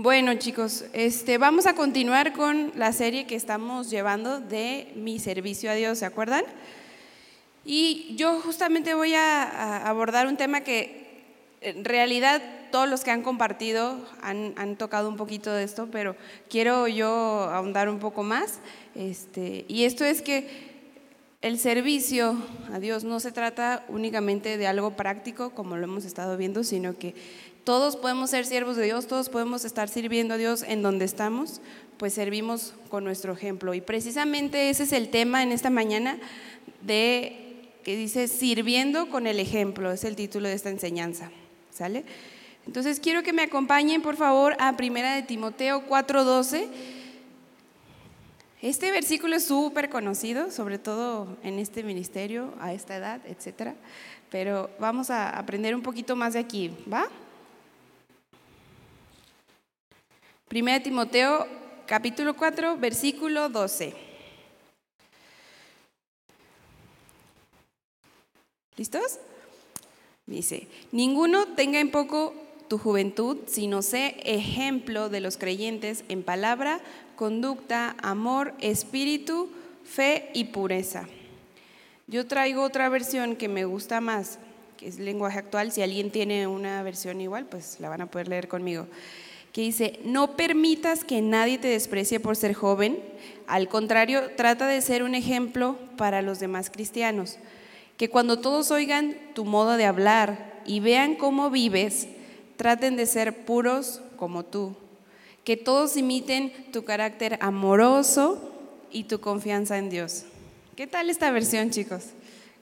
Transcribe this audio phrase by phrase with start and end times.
[0.00, 5.72] Bueno, chicos, este, vamos a continuar con la serie que estamos llevando de Mi servicio
[5.72, 6.44] a Dios, ¿se acuerdan?
[7.64, 11.24] Y yo justamente voy a, abordar un tema que
[11.62, 12.40] en realidad
[12.70, 16.14] todos los que han compartido han, tocado un poquito de esto, pero
[16.48, 18.60] quiero yo ahondar un poco más.
[18.94, 20.68] Este, y esto es que
[21.40, 22.36] el servicio
[22.72, 26.98] a Dios no se trata únicamente de algo práctico, como lo hemos estado viendo, sino
[26.98, 27.14] que
[27.68, 31.60] todos podemos ser siervos de Dios, todos podemos estar sirviendo a Dios en donde estamos,
[31.98, 33.74] pues servimos con nuestro ejemplo.
[33.74, 36.18] Y precisamente ese es el tema en esta mañana
[36.80, 41.30] de que dice sirviendo con el ejemplo, es el título de esta enseñanza.
[41.70, 42.06] ¿Sale?
[42.66, 46.68] Entonces quiero que me acompañen por favor a Primera de Timoteo 4:12.
[48.62, 53.74] Este versículo es súper conocido, sobre todo en este ministerio, a esta edad, etcétera.
[54.30, 57.10] Pero vamos a aprender un poquito más de aquí, ¿va?
[60.48, 61.46] Primera Timoteo
[61.84, 63.92] capítulo 4, versículo 12.
[68.78, 69.18] ¿Listos?
[70.24, 72.32] Dice, ninguno tenga en poco
[72.66, 76.80] tu juventud, sino sé ejemplo de los creyentes en palabra,
[77.14, 79.50] conducta, amor, espíritu,
[79.84, 81.06] fe y pureza.
[82.06, 84.38] Yo traigo otra versión que me gusta más,
[84.78, 85.72] que es lenguaje actual.
[85.72, 88.86] Si alguien tiene una versión igual, pues la van a poder leer conmigo
[89.58, 93.00] que dice, no permitas que nadie te desprecie por ser joven,
[93.48, 97.38] al contrario, trata de ser un ejemplo para los demás cristianos,
[97.96, 102.06] que cuando todos oigan tu modo de hablar y vean cómo vives,
[102.56, 104.76] traten de ser puros como tú,
[105.42, 108.52] que todos imiten tu carácter amoroso
[108.92, 110.22] y tu confianza en Dios.
[110.76, 112.04] ¿Qué tal esta versión, chicos?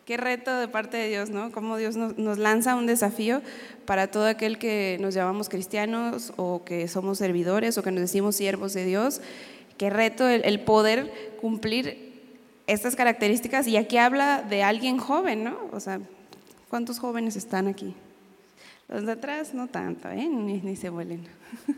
[0.07, 1.51] Qué reto de parte de Dios, ¿no?
[1.51, 3.43] Cómo Dios nos, lanza un desafío
[3.87, 8.37] para todo aquel que nos llamamos cristianos o que somos servidores o que nos decimos
[8.37, 9.21] siervos de Dios.
[9.79, 12.23] Qué reto el, poder cumplir
[12.69, 13.67] estas características.
[13.67, 15.59] Y aquí habla de alguien joven, ¿no?
[15.73, 15.99] O sea,
[16.71, 17.93] ¿cuántos jóvenes están aquí?
[18.87, 20.29] Los de atrás no tanto, ¿eh?
[20.29, 21.27] Ni, ni se vuelen.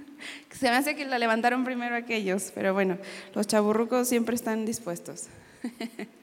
[0.50, 2.98] se me hace que la levantaron primero aquellos, pero bueno,
[3.34, 5.28] los chaburrucos siempre están dispuestos.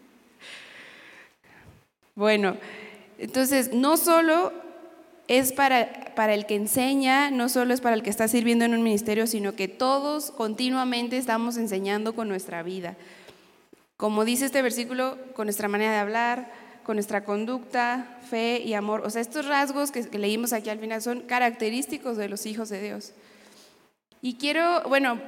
[2.16, 2.56] Bueno,
[3.18, 4.53] entonces no solo
[5.28, 8.74] es para, para, el que enseña, no solo es para el que está sirviendo en
[8.74, 12.96] un ministerio, sino que todos continuamente estamos enseñando con nuestra vida.
[13.98, 16.52] Como dice este versículo, con nuestra manera de hablar,
[16.84, 19.02] con nuestra conducta, fe y amor.
[19.06, 22.82] O sea, estos rasgos que, leímos aquí al final son característicos de los hijos de
[22.82, 23.14] Dios.
[24.22, 25.20] Y quiero, bueno,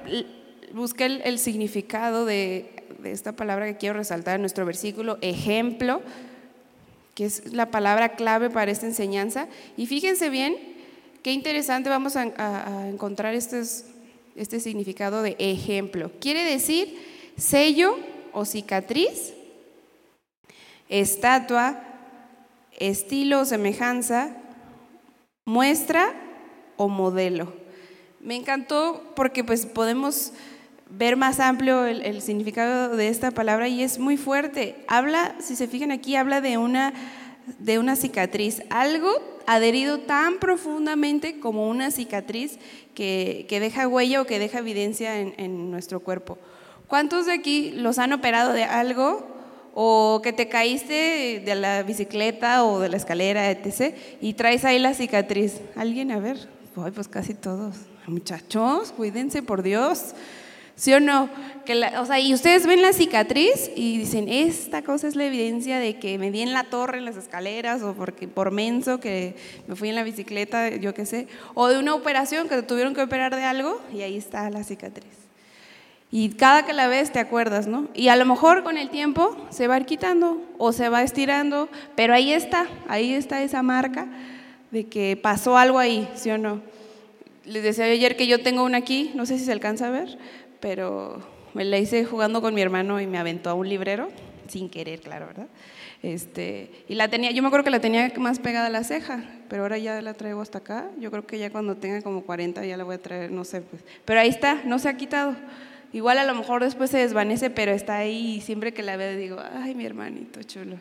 [0.74, 6.02] busqué el, significado de, de esta palabra que quiero resaltar en nuestro versículo, ejemplo
[7.18, 9.48] que es la palabra clave para esta enseñanza.
[9.76, 10.56] Y fíjense bien,
[11.24, 12.22] qué interesante vamos a,
[12.88, 16.12] encontrar este, significado de ejemplo.
[16.22, 16.96] Quiere decir
[17.36, 17.98] sello
[18.34, 19.34] o cicatriz,
[20.90, 21.82] estatua,
[22.78, 24.38] estilo o semejanza,
[25.44, 26.14] muestra
[26.76, 27.52] o modelo.
[28.20, 30.34] Me encantó porque pues podemos
[30.90, 34.84] ver más amplio el, significado de esta palabra y es muy fuerte.
[34.88, 36.94] Habla, si se fijan aquí, habla de una,
[37.60, 39.10] de una cicatriz, algo
[39.46, 42.60] adherido tan profundamente como una cicatriz
[42.94, 46.38] que, deja huella o que deja evidencia en, en, nuestro cuerpo.
[46.88, 49.36] ¿Cuántos de aquí los han operado de algo
[49.74, 53.94] o que te caíste de la bicicleta o de la escalera, etc.
[54.22, 55.62] y traes ahí la cicatriz?
[55.76, 56.12] ¿Alguien?
[56.12, 56.50] A ver,
[56.94, 57.76] pues casi todos.
[58.08, 60.14] Muchachos, cuídense por Dios.
[60.78, 61.28] ¿Sí o no?
[61.66, 65.80] Que o sea, y ustedes ven la cicatriz y dicen, esta cosa es la evidencia
[65.80, 69.36] de que me di en la torre, en las escaleras, o porque por menso que
[69.68, 73.02] me fui en la bicicleta, yo qué sé, o de una operación que tuvieron que
[73.02, 75.10] operar de algo y ahí está la cicatriz.
[76.12, 77.88] Y cada que la ves te acuerdas, ¿no?
[77.96, 82.14] Y a lo mejor con el tiempo se va quitando o se va estirando, pero
[82.14, 84.08] ahí está, ahí está esa marca
[84.70, 86.62] de que pasó algo ahí, ¿sí o no?
[87.46, 90.18] Les decía ayer que yo tengo una aquí, no sé si se alcanza a ver,
[90.60, 91.22] pero
[91.54, 94.10] me la hice jugando con mi hermano y me aventó a un librero,
[94.48, 95.48] sin querer, claro, ¿verdad?
[96.04, 99.24] Este, y la tenía, yo me acuerdo que la tenía más pegada a la ceja,
[99.50, 100.90] pero ahora ya la traigo hasta acá.
[101.00, 103.62] Yo creo que ya cuando tenga como 40 ya la voy a traer, no sé,
[103.62, 103.84] pues.
[104.06, 105.36] Pero ahí está, no se ha quitado.
[105.94, 109.18] Igual a lo mejor después se desvanece, pero está ahí y siempre que la veo
[109.18, 110.78] digo, ay, mi hermanito chulo.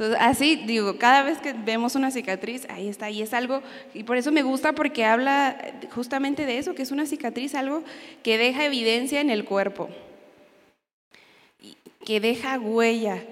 [0.00, 3.62] Entonces, así digo, cada vez que vemos una cicatriz, ahí está, y es algo,
[3.92, 7.84] y por eso me gusta porque habla justamente de eso, que es una cicatriz, algo
[8.22, 9.90] que deja evidencia en el cuerpo,
[12.02, 13.22] que deja huella.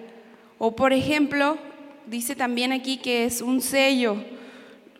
[0.58, 1.56] O por ejemplo,
[2.04, 4.22] dice también aquí que es un sello,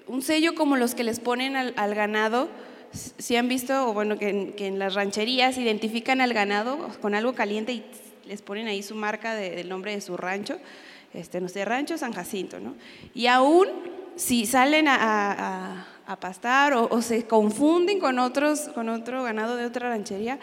[0.06, 2.48] un sello como los que les ponen al, ganado,
[2.92, 7.74] si han visto, o bueno, que en, las rancherías identifican al ganado con algo caliente
[7.74, 7.84] y
[8.26, 10.58] les ponen ahí su marca del nombre de su rancho,
[11.14, 12.74] este, no sé, rancho San Jacinto, ¿no?
[13.14, 13.68] Y aún
[14.18, 15.86] si salen a,
[16.20, 20.38] pastar o, se confunden con, otros, con otro ganado de otra ranchería,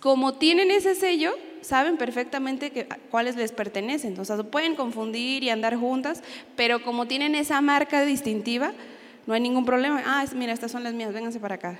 [0.00, 4.18] como tienen ese sello, saben perfectamente que, cuáles les pertenecen.
[4.18, 6.22] O sea, pueden confundir y andar juntas,
[6.56, 8.72] pero como tienen esa marca distintiva,
[9.26, 10.02] no hay ningún problema.
[10.04, 11.78] Ah, mira, estas son las mías, vénganse para acá.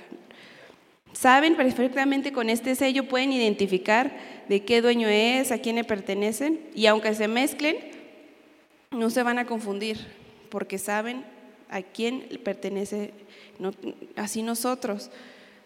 [1.11, 4.15] Saben perfectamente con este sello, pueden identificar
[4.47, 7.96] de qué dueño es, a quién le pertenecen, y aunque se mezclen,
[8.91, 9.97] no se van a confundir,
[10.49, 11.25] porque saben
[11.69, 13.13] a quién pertenece,
[14.15, 15.09] así nosotros.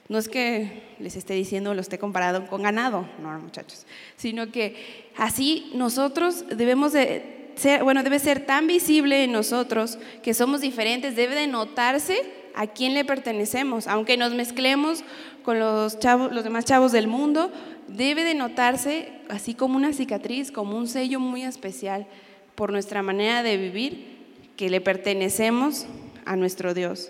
[0.09, 3.85] No es que les esté diciendo, lo esté comparado con ganado, no, muchachos,
[4.17, 10.33] sino que así nosotros debemos de ser, bueno, debe ser tan visible en nosotros que
[10.33, 15.03] somos diferentes, debe de notarse a quién le pertenecemos, aunque nos mezclemos
[15.43, 17.49] con los, chavos, los demás chavos del mundo,
[17.87, 22.05] debe de notarse así como una cicatriz, como un sello muy especial
[22.55, 24.11] por nuestra manera de vivir,
[24.55, 25.85] que le pertenecemos
[26.25, 27.09] a nuestro Dios.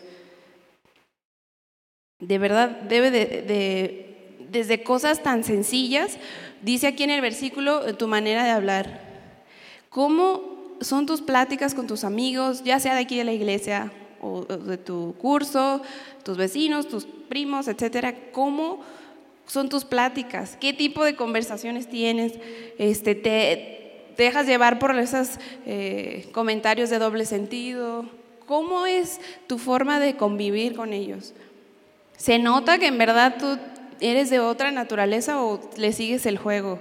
[2.20, 6.18] De verdad, debe de, desde cosas tan sencillas,
[6.62, 9.02] dice aquí en el versículo, tu manera de hablar.
[9.90, 13.92] ¿Cómo son tus pláticas con tus amigos, ya sea de aquí de la iglesia
[14.22, 15.82] o de tu curso,
[16.24, 18.16] tus vecinos, tus primos, etcétera?
[18.32, 18.82] ¿Cómo
[19.48, 20.58] son tus pláticas?
[20.62, 22.34] ¿Qué tipo de conversaciones tienes?
[22.78, 23.81] Este, ¿Te
[24.18, 28.06] dejas llevar por esos eh, comentarios de doble sentido?
[28.46, 31.34] ¿Cómo es tu forma de convivir con ellos?
[32.18, 33.58] ¿Se nota que en verdad tú
[34.00, 36.80] eres de otra naturaleza o le sigues el juego?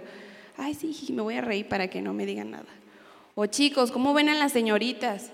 [0.57, 2.67] Ay, sí, me voy a reír para que no me digan nada.
[3.35, 5.31] O chicos, ¿cómo ven a las señoritas?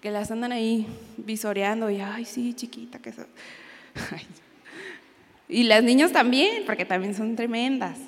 [0.00, 0.86] Que las andan ahí
[1.16, 3.26] visoreando y, ay, sí, chiquita, que son.
[5.48, 7.98] Y las niñas también, porque también son tremendas.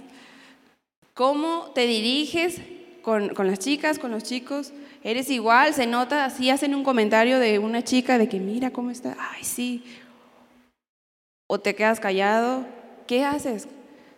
[1.15, 2.61] ¿Cómo te diriges
[3.03, 4.73] con, con, las chicas, con los chicos?
[5.05, 8.91] Eres igual, se nota, así hacen un comentario de una chica de que mira cómo
[8.91, 9.85] está, ay, sí.
[11.47, 12.67] O te quedas callado,
[13.07, 13.69] ¿qué haces?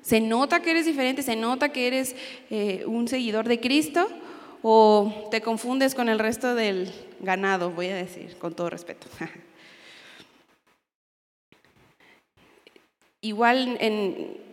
[0.01, 1.23] ¿Se nota que eres diferente?
[1.23, 2.17] ¿Se nota que eres
[2.49, 4.09] eh, un seguidor de Cristo?
[4.63, 6.91] ¿O te confundes con el resto del
[7.21, 9.07] ganado, voy a decir, con todo respeto?
[13.21, 14.46] Igual en,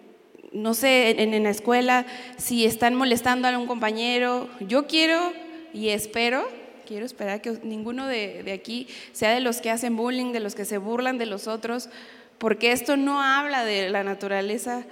[0.53, 2.05] no sé, en, la escuela,
[2.37, 5.33] si están molestando a un compañero, yo quiero
[5.73, 6.47] y espero,
[6.85, 10.55] quiero esperar que ninguno de, de aquí sea de los que hacen bullying, de los
[10.55, 11.89] que se burlan de los otros,
[12.37, 14.85] porque esto no habla de la naturaleza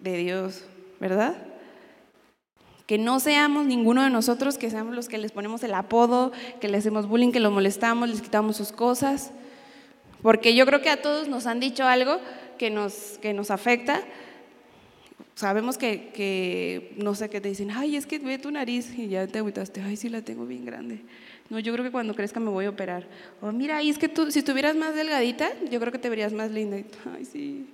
[0.00, 0.64] de Dios,
[0.98, 1.36] ¿verdad?
[2.86, 6.68] Que no seamos ninguno de nosotros, que seamos los que les ponemos el apodo, que
[6.68, 9.30] le hacemos bullying, que los molestamos, les quitamos sus cosas.
[10.22, 12.18] Porque yo creo que a todos nos han dicho algo
[12.58, 14.02] que nos, que nos afecta,
[15.40, 19.08] sabemos que, que, no sé, qué te dicen, ay, es que ve tu nariz y
[19.08, 21.00] ya te agüitaste, ay, sí la tengo bien grande.
[21.48, 23.06] No, yo creo que cuando crezca me voy a operar.
[23.40, 26.34] O mira, y es que tú, si estuvieras más delgadita, yo creo que te verías
[26.34, 26.76] más linda.
[27.16, 27.66] Ay, sí.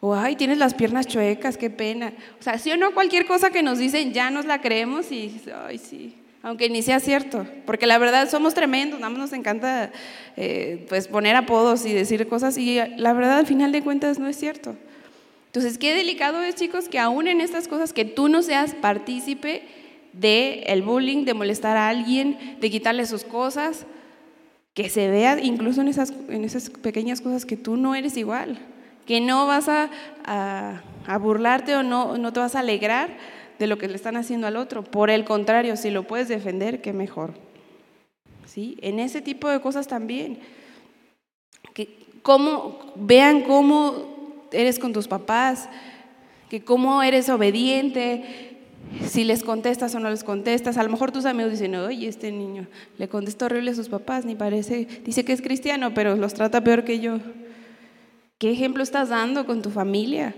[0.00, 2.14] O ay, tienes las piernas chuecas, qué pena.
[2.40, 5.42] O sea, si o no, cualquier cosa que nos dicen ya nos la creemos y,
[5.66, 9.90] ay, sí aunque ni sea cierto, porque la verdad somos tremendos, nada más nos encanta
[10.36, 14.28] eh, pues poner apodos y decir cosas y la verdad al final de cuentas no
[14.28, 14.76] es cierto.
[15.54, 19.62] Entonces, qué delicado es, chicos, que aún en estas cosas que tú no seas partícipe
[20.12, 23.86] de el bullying, de molestar a alguien, de quitarle sus cosas,
[24.74, 28.58] que se vea incluso en esas, en esas pequeñas cosas que tú no eres igual,
[29.06, 29.90] que no vas a,
[30.26, 33.16] a burlarte o no, no te vas a alegrar
[33.60, 34.82] de lo que le están haciendo al otro.
[34.82, 37.32] Por el contrario, si lo puedes defender, qué mejor.
[38.44, 38.76] ¿Sí?
[38.82, 40.40] En ese tipo de cosas también.
[41.74, 44.13] Que cómo, vean cómo
[44.54, 45.68] eres con tus papás,
[46.48, 48.58] que cómo eres obediente,
[49.06, 50.76] si les contestas o no les contestas.
[50.76, 54.24] A lo mejor tus amigos dicen, oye, este niño le contesta horrible a sus papás,
[54.24, 57.18] ni parece, dice que es cristiano, pero los trata peor que yo.
[58.38, 60.34] ¿Qué ejemplo estás dando con tu familia?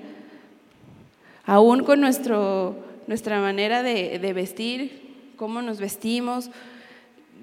[1.44, 6.50] Aún con nuestro nuestra manera de, vestir, cómo nos vestimos,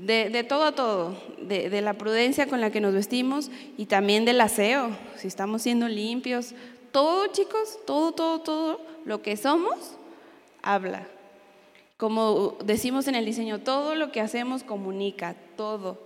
[0.05, 4.41] de, todo a todo, de, la prudencia con la que nos vestimos y también del
[4.41, 6.53] aseo, si estamos siendo limpios.
[6.91, 9.95] Todo, chicos, todo, todo, todo lo que somos,
[10.61, 11.07] habla.
[11.97, 16.03] Como decimos en el diseño, todo lo que hacemos comunica, todo.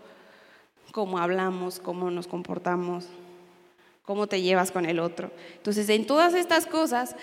[0.91, 3.05] Cómo hablamos, cómo nos comportamos,
[4.03, 5.31] cómo te llevas con el otro.
[5.55, 7.15] Entonces, en todas estas cosas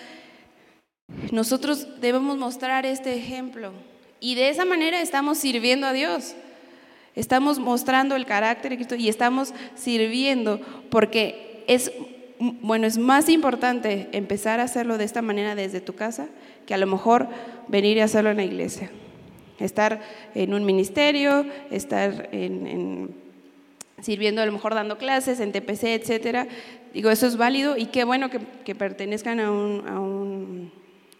[1.31, 3.71] nosotros debemos mostrar este ejemplo
[4.19, 6.35] y de esa manera estamos sirviendo a Dios.
[7.15, 11.91] Estamos mostrando el carácter de Cristo y estamos sirviendo porque es
[12.39, 16.27] bueno, es más importante empezar a hacerlo de esta manera desde tu casa
[16.65, 17.29] que a lo mejor
[17.67, 18.91] venir y hacerlo en la iglesia.
[19.59, 20.01] Estar
[20.33, 22.29] en un ministerio, estar
[24.01, 26.47] sirviendo a lo mejor dando clases en TPC, etcétera.
[26.93, 30.71] Digo, eso es válido y qué bueno que, pertenezcan a, un,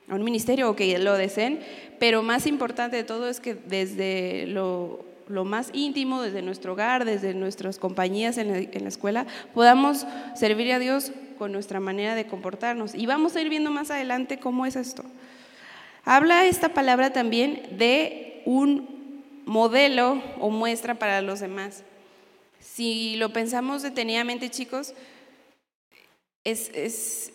[0.09, 1.61] a un ministerio o que lo deseen,
[1.97, 7.05] pero más importante de todo es que desde lo lo más íntimo, desde nuestro hogar,
[7.05, 10.05] desde nuestras compañías en la, escuela, podamos
[10.35, 12.95] servir a Dios con nuestra manera de comportarnos.
[12.95, 15.03] Y vamos a ir viendo más adelante cómo es esto.
[16.03, 21.83] Habla esta palabra también de un modelo o muestra para los demás.
[22.59, 24.93] Si lo pensamos detenidamente, chicos,
[26.43, 27.31] es,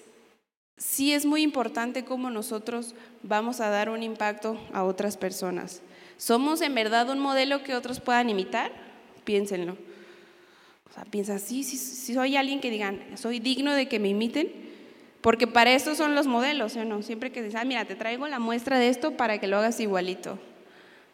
[0.76, 5.82] sí es muy importante cómo nosotros vamos a dar un impacto a otras personas.
[6.20, 8.70] ¿Somos en verdad un modelo que otros puedan imitar?
[9.24, 9.78] Piénsenlo.
[10.90, 14.52] O sea, piensa, sí, sí, soy alguien que digan, soy digno de que me imiten,
[15.22, 17.00] porque para eso son los modelos, ¿o no?
[17.00, 19.80] Siempre que dicen, ah, mira, te traigo la muestra de esto para que lo hagas
[19.80, 20.38] igualito.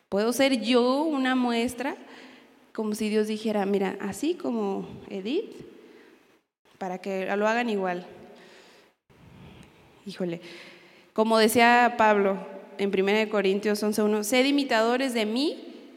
[0.08, 1.96] ¿Puedo ser yo una muestra?
[2.72, 5.54] Como si Dios dijera, mira, así como Edith,
[6.78, 8.04] para que lo hagan igual.
[10.04, 10.40] Híjole,
[11.12, 15.56] como decía Pablo, en 1 Corintios 11.1, sed imitadores de mí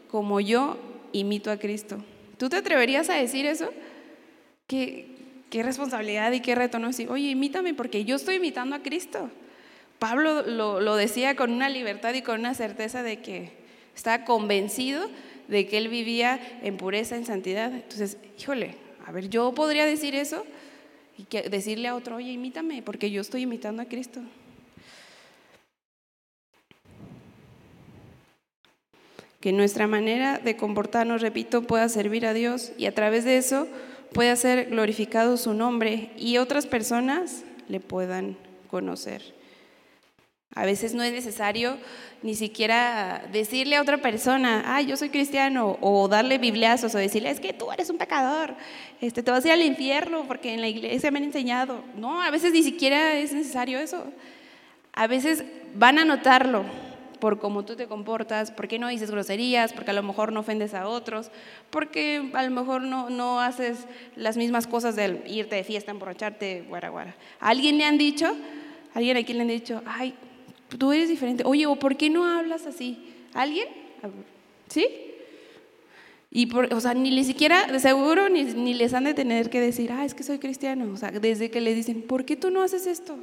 [0.10, 0.78] como yo
[1.12, 1.98] imito a Cristo.
[2.38, 3.70] ¿Tú te atreverías a decir eso?
[4.68, 5.08] ¿Qué,
[5.52, 9.30] responsabilidad y qué reto no decir, oye, imítame porque yo estoy imitando a Cristo.
[9.98, 13.52] Pablo lo, lo decía con una libertad y con una certeza de que
[13.96, 15.10] estaba convencido
[15.50, 17.74] de que él vivía en pureza, en santidad.
[17.74, 20.46] Entonces, híjole, a ver, yo podría decir eso
[21.18, 24.22] y decirle a otro, oye, imítame porque yo estoy imitando a Cristo.
[29.40, 33.68] Que nuestra manera de comportarnos, repito, pueda servir a Dios y a través de eso
[34.14, 38.38] pueda ser glorificado su nombre y otras personas le puedan
[38.70, 39.40] conocer.
[40.56, 41.78] A veces no es necesario
[42.24, 47.30] ni siquiera decirle a otra persona, ay, yo soy cristiano, o darle bibliazos, o decirle,
[47.30, 48.56] es que tú eres un pecador,
[49.00, 51.84] este, te vas a ir al infierno porque en la iglesia me han enseñado.
[51.96, 54.04] No, a veces ni siquiera es necesario eso.
[54.92, 55.44] A veces
[55.76, 56.66] van a notarlo,
[57.20, 60.74] por cómo tú te comportas, porque no dices groserías, porque a lo mejor no ofendes
[60.74, 61.32] a otros,
[61.70, 63.86] porque a lo mejor no, no haces
[64.16, 67.16] las mismas cosas de irte de fiesta, emborracharte, guara, guara.
[67.40, 68.28] ¿A alguien le han dicho?
[68.94, 70.14] ¿A alguien aquí le han dicho, ay,
[70.78, 71.44] tú eres diferente?
[71.46, 73.14] Oye, ¿o por qué no hablas así?
[73.34, 73.68] ¿Alguien?
[74.68, 74.88] ¿Sí?
[76.32, 79.60] Y por, o sea, ni siquiera, de seguro, ni, ni les han de tener que
[79.60, 80.92] decir, ah, es que soy cristiano.
[80.94, 83.18] O sea, desde que le dicen, ¿por qué tú no haces esto?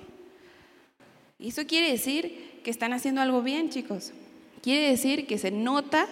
[1.39, 4.13] Eso quiere decir que están haciendo algo bien, chicos.
[4.63, 6.07] Quiere decir que se nota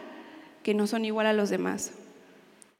[0.63, 1.93] que no son igual a los demás.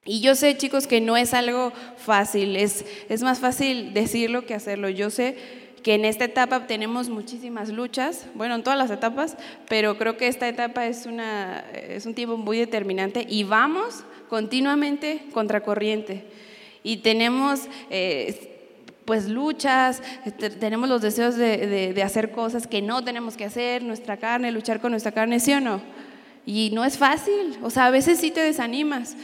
[0.05, 4.55] Y yo sé, chicos, que no es algo fácil, es, es más fácil decirlo que
[4.55, 4.91] hacerlo.
[4.91, 5.37] Yo sé
[5.83, 9.37] que en esta etapa tenemos muchísimas luchas, bueno, en todas las etapas,
[9.69, 15.27] pero creo que esta etapa es, una, es un tiempo muy determinante y vamos continuamente
[15.33, 16.25] contracorriente.
[16.83, 18.54] Y tenemos eh,
[19.05, 24.17] pues luchas, este, tenemos los deseos de, hacer cosas que no tenemos que hacer, nuestra
[24.17, 25.81] carne, luchar con nuestra carne, ¿sí o no?
[26.47, 29.17] Y no es fácil, o sea, a veces sí te desanimas,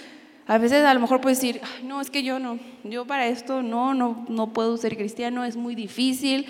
[0.47, 3.63] a veces a lo mejor puedes decir, no, es que yo no, yo para esto
[3.63, 6.47] no, no, no puedo ser cristiano, es muy difícil,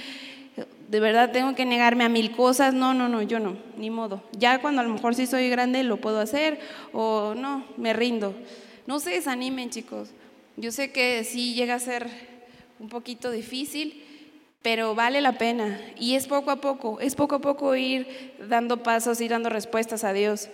[0.88, 4.24] de verdad tengo que negarme a mil cosas, no, no, no, yo no, ni modo.
[4.32, 6.58] Ya cuando a lo mejor sí soy grande lo puedo hacer
[6.92, 8.34] o no, me rindo.
[8.88, 10.10] No se desanimen chicos,
[10.56, 12.10] yo sé que sí llega a ser
[12.80, 14.02] un poquito difícil,
[14.62, 15.80] pero vale la pena.
[15.98, 20.02] Y es poco a poco, es poco a poco ir dando pasos, ir dando respuestas
[20.02, 20.48] a Dios.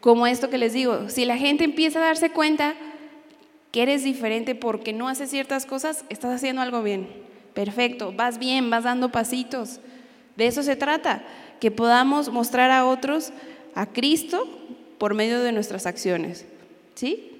[0.00, 2.74] Como esto que les digo, si la gente empieza a darse cuenta
[3.72, 7.08] que eres diferente porque no haces ciertas cosas, estás haciendo algo bien.
[7.54, 9.80] Perfecto, vas bien, vas dando pasitos.
[10.36, 11.22] De eso se trata,
[11.60, 13.32] que podamos mostrar a otros
[13.74, 14.46] a Cristo
[14.98, 16.46] por medio de nuestras acciones.
[16.94, 17.37] ¿Sí?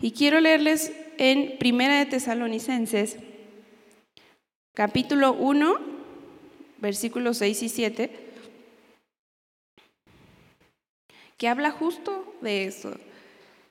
[0.00, 3.16] Y quiero leerles en Primera de Tesalonicenses,
[4.74, 5.76] capítulo 1,
[6.78, 8.10] versículos 6 y 7,
[11.36, 12.94] que habla justo de eso,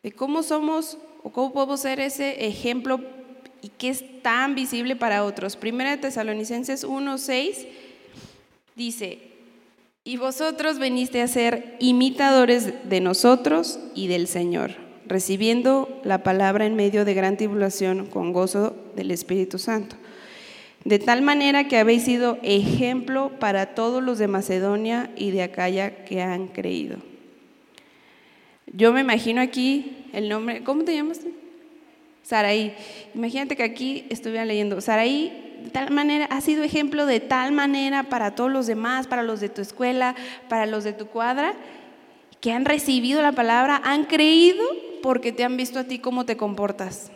[0.01, 2.99] de cómo somos o cómo podemos ser ese ejemplo
[3.61, 5.55] y que es tan visible para otros.
[5.55, 7.67] Primera de Tesalonicenses 1, 6
[8.75, 9.19] dice,
[10.05, 16.75] y vosotros veniste a ser imitadores de nosotros y del Señor recibiendo la palabra en
[16.75, 19.95] medio de gran tribulación con gozo del Espíritu Santo.
[20.83, 26.03] De tal manera que habéis sido ejemplo para todos los de Macedonia y de Acaya
[26.03, 26.97] que han creído.
[28.67, 31.21] Yo me imagino aquí el nombre, ¿cómo te llamas?
[32.23, 32.73] Saraí.
[33.13, 34.81] Imagínate que aquí estuviera leyendo.
[34.81, 39.23] Saraí, de tal manera, ha sido ejemplo de tal manera para todos los demás, para
[39.23, 40.15] los de tu escuela,
[40.49, 41.53] para los de tu cuadra,
[42.41, 44.63] que han recibido la palabra, han creído
[45.03, 47.11] porque te han visto a ti cómo te comportas.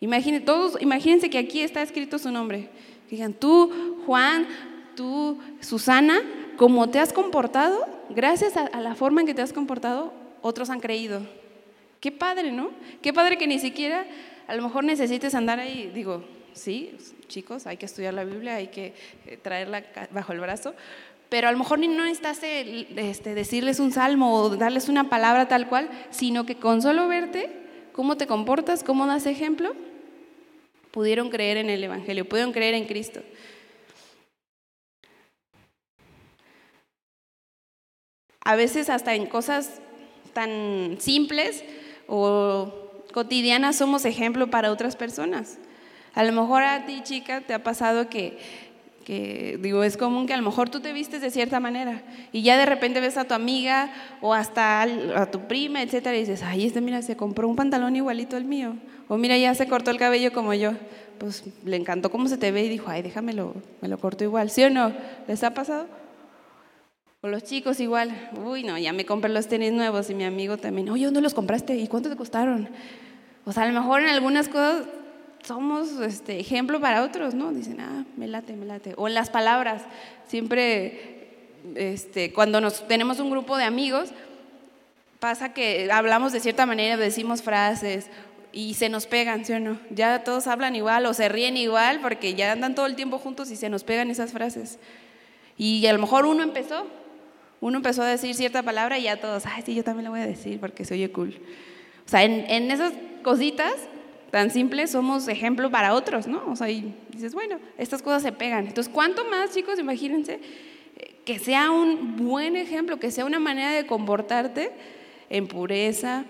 [0.00, 2.68] Imagínense, todos, imagínense que aquí está escrito su nombre.
[3.10, 4.46] Digan, tú, Juan,
[4.94, 6.20] tú, Susana,
[6.58, 10.68] como te has comportado, gracias a, a la forma en que te has comportado, otros
[10.68, 11.22] han creído.
[12.00, 12.70] Qué padre, ¿no?
[13.00, 14.06] Qué padre que ni siquiera
[14.46, 16.96] a lo mejor necesites andar ahí, digo, sí,
[17.28, 18.94] chicos, hay que estudiar la Biblia, hay que
[19.24, 20.74] eh, traerla bajo el brazo,
[21.28, 25.68] pero a lo mejor no necesitas este, decirles un salmo o darles una palabra tal
[25.68, 27.50] cual, sino que con solo verte,
[27.92, 29.74] cómo te comportas, cómo das ejemplo,
[30.92, 33.20] pudieron creer en el Evangelio, pudieron creer en Cristo.
[38.40, 39.80] A veces hasta en cosas
[40.32, 41.64] tan simples
[42.06, 42.72] o
[43.12, 45.58] cotidianas somos ejemplo para otras personas.
[46.14, 48.38] A lo mejor a ti, chica, te ha pasado que,
[49.06, 52.42] que, digo, es común que a lo mejor tú te vistes de cierta manera y
[52.42, 53.88] ya de repente ves a tu amiga
[54.20, 57.94] o hasta a tu prima, etcétera, y dices, ay, este mira, se compró un pantalón
[57.94, 58.74] igualito al mío.
[59.06, 60.72] O mira, ya se cortó el cabello como yo.
[61.18, 64.50] Pues le encantó cómo se te ve y dijo, ay, déjamelo, me lo corto igual.
[64.50, 64.92] ¿Sí o no?
[65.28, 65.86] ¿Les ha pasado?
[67.20, 68.10] O los chicos igual,
[68.44, 71.32] uy, no, ya me compré los tenis nuevos y mi amigo también, oye, ¿dónde los
[71.32, 71.76] compraste?
[71.76, 72.68] ¿Y cuánto te costaron?
[73.44, 74.88] O sea, a lo mejor en algunas cosas
[75.46, 77.52] somos este, ejemplo para otros, ¿no?
[77.52, 78.94] Dicen, ah, me late, me late.
[78.96, 79.82] O en las palabras,
[80.26, 81.28] siempre,
[81.74, 84.10] este, cuando nos, tenemos un grupo de amigos,
[85.20, 88.08] pasa que hablamos de cierta manera, decimos frases
[88.52, 89.78] y se nos pegan, ¿sí o no?
[89.90, 93.50] Ya todos hablan igual o se ríen igual porque ya andan todo el tiempo juntos
[93.50, 94.78] y se nos pegan esas frases.
[95.58, 96.86] Y a lo mejor uno empezó,
[97.60, 100.20] uno empezó a decir cierta palabra y ya todos, ay, sí, yo también lo voy
[100.20, 101.38] a decir porque se oye cool.
[102.06, 103.74] O sea, en, esas cositas
[104.30, 106.42] tan simples somos ejemplo para otros, ¿no?
[106.50, 108.66] O sea, y dices, bueno, estas cosas se pegan.
[108.66, 110.40] Entonces, ¿cuánto más, chicos, imagínense,
[111.24, 114.70] que sea un buen ejemplo, que sea una manera de comportarte
[115.28, 116.24] en pureza,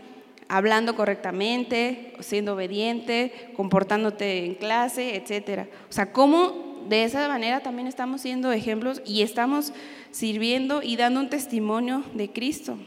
[0.49, 5.68] hablando correctamente, siendo obediente, comportándote en clase, etcétera.
[5.90, 9.73] O sea, cómo de esa manera también estamos siendo ejemplos y estamos
[10.11, 12.79] sirviendo y dando un testimonio de Cristo.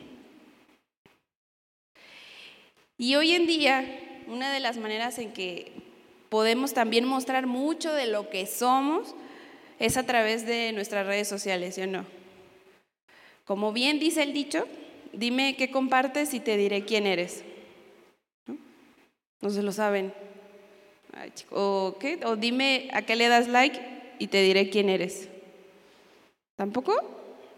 [2.98, 3.86] Y hoy en día,
[4.30, 5.72] una de las maneras en que
[6.30, 9.16] podemos también mostrar mucho de lo que somos
[9.80, 12.06] es a través de nuestras redes sociales, ¿sí o no?
[13.46, 14.68] Como bien dice el dicho,
[15.12, 17.44] dime qué compartes y te diré quién eres.
[19.42, 20.14] ¿No, se lo saben?
[21.50, 22.20] o, ¿qué?
[22.24, 23.80] o dime a qué le das like
[24.20, 25.28] y te diré quién eres.
[26.56, 26.94] ¿Tampoco?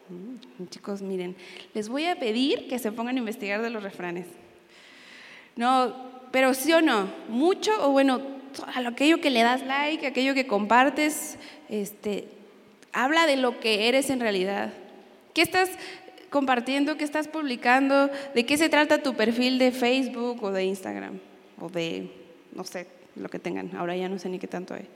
[0.10, 1.36] Mm, chicos, miren,
[1.74, 4.28] les voy a pedir que se pongan a investigar de los refranes.
[5.56, 8.22] No, pero sí o no, mucho o bueno,
[8.74, 11.38] a aquello que le das like, aquello que compartes,
[11.70, 12.28] este,
[12.94, 14.74] habla de lo que eres en realidad.
[15.34, 15.70] ¿Qué estás
[16.30, 16.98] compartiendo?
[16.98, 18.10] ¿Qué estás publicando?
[18.34, 21.20] ¿De qué se trata tu perfil de Facebook o de Instagram?
[21.60, 22.10] O de,
[22.54, 23.76] no sé, lo que tengan.
[23.76, 24.88] Ahora ya no sé ni qué tanto hay.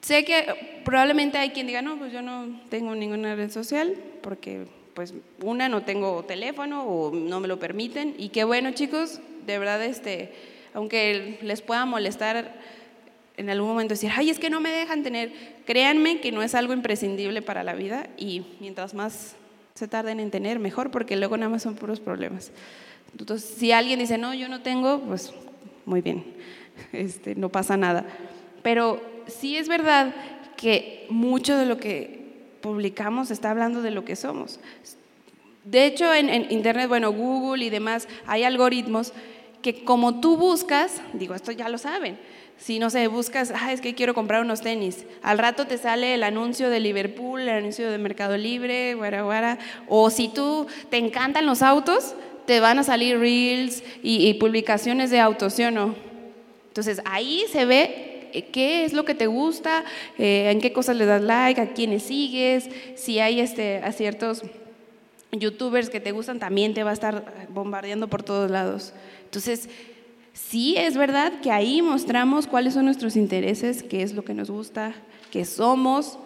[0.00, 4.66] Sé que probablemente hay quien diga, no, pues yo no tengo ninguna red social porque
[4.94, 9.58] pues una no tengo teléfono o no me lo permiten y qué bueno chicos, de
[9.58, 10.32] verdad este,
[10.74, 12.54] aunque les pueda molestar
[13.36, 15.32] en algún momento decir, ay, es que no me dejan tener,
[15.66, 19.36] créanme que no es algo imprescindible para la vida y mientras más
[19.74, 22.50] se tarden en tener, mejor, porque luego nada más son puros problemas.
[23.18, 25.32] Entonces, si alguien dice, no, yo no tengo, pues
[25.84, 26.24] muy bien,
[26.92, 28.06] este, no pasa nada.
[28.62, 30.14] Pero sí es verdad
[30.56, 32.26] que mucho de lo que
[32.62, 34.60] publicamos está hablando de lo que somos.
[35.64, 39.12] De hecho, en, Internet, bueno, Google y demás, hay algoritmos
[39.72, 42.16] que como tú buscas, digo, esto ya lo saben,
[42.56, 46.14] si no sé, buscas, ah, es que quiero comprar unos tenis, al rato te sale
[46.14, 50.98] el anuncio de Liverpool, el anuncio de Mercado Libre, guara, guara, o si tú te
[50.98, 52.14] encantan los autos,
[52.46, 55.96] te van a salir reels y, y publicaciones de autos, ¿sí o no?
[56.68, 59.84] Entonces ahí se ve eh, qué es lo que te gusta,
[60.16, 64.44] eh, en qué cosas le das like, a quiénes sigues, si hay este, a ciertos
[65.32, 68.92] youtubers que te gustan, también te va a estar bombardeando por todos lados.
[69.26, 69.68] Entonces,
[70.32, 74.50] sí es verdad que ahí mostramos cuáles son nuestros intereses, qué es lo que nos
[74.50, 74.94] gusta,
[75.30, 76.18] qué somos,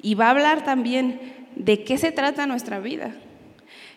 [0.00, 1.20] y va a hablar también
[1.56, 3.14] de qué se trata nuestra vida.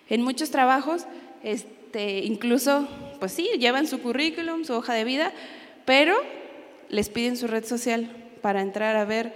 [0.10, 1.06] En muchos trabajos,
[1.44, 2.88] este, incluso,
[3.20, 5.32] pues sí, llevan su currículum, su hoja de vida,
[5.86, 6.16] pero
[6.90, 8.10] les piden su red social
[8.42, 9.34] para entrar a ver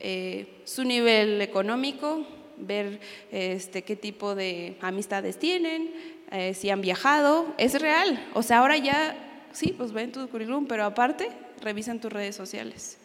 [0.00, 2.26] eh, su nivel económico,
[2.58, 3.00] ver
[3.30, 5.90] este, qué tipo de amistades tienen,
[6.30, 7.54] eh, si han viajado.
[7.58, 8.24] Es real.
[8.34, 9.16] O sea, ahora ya
[9.52, 11.28] sí, pues ven tu currículum, pero aparte,
[11.60, 12.98] revisan tus redes sociales.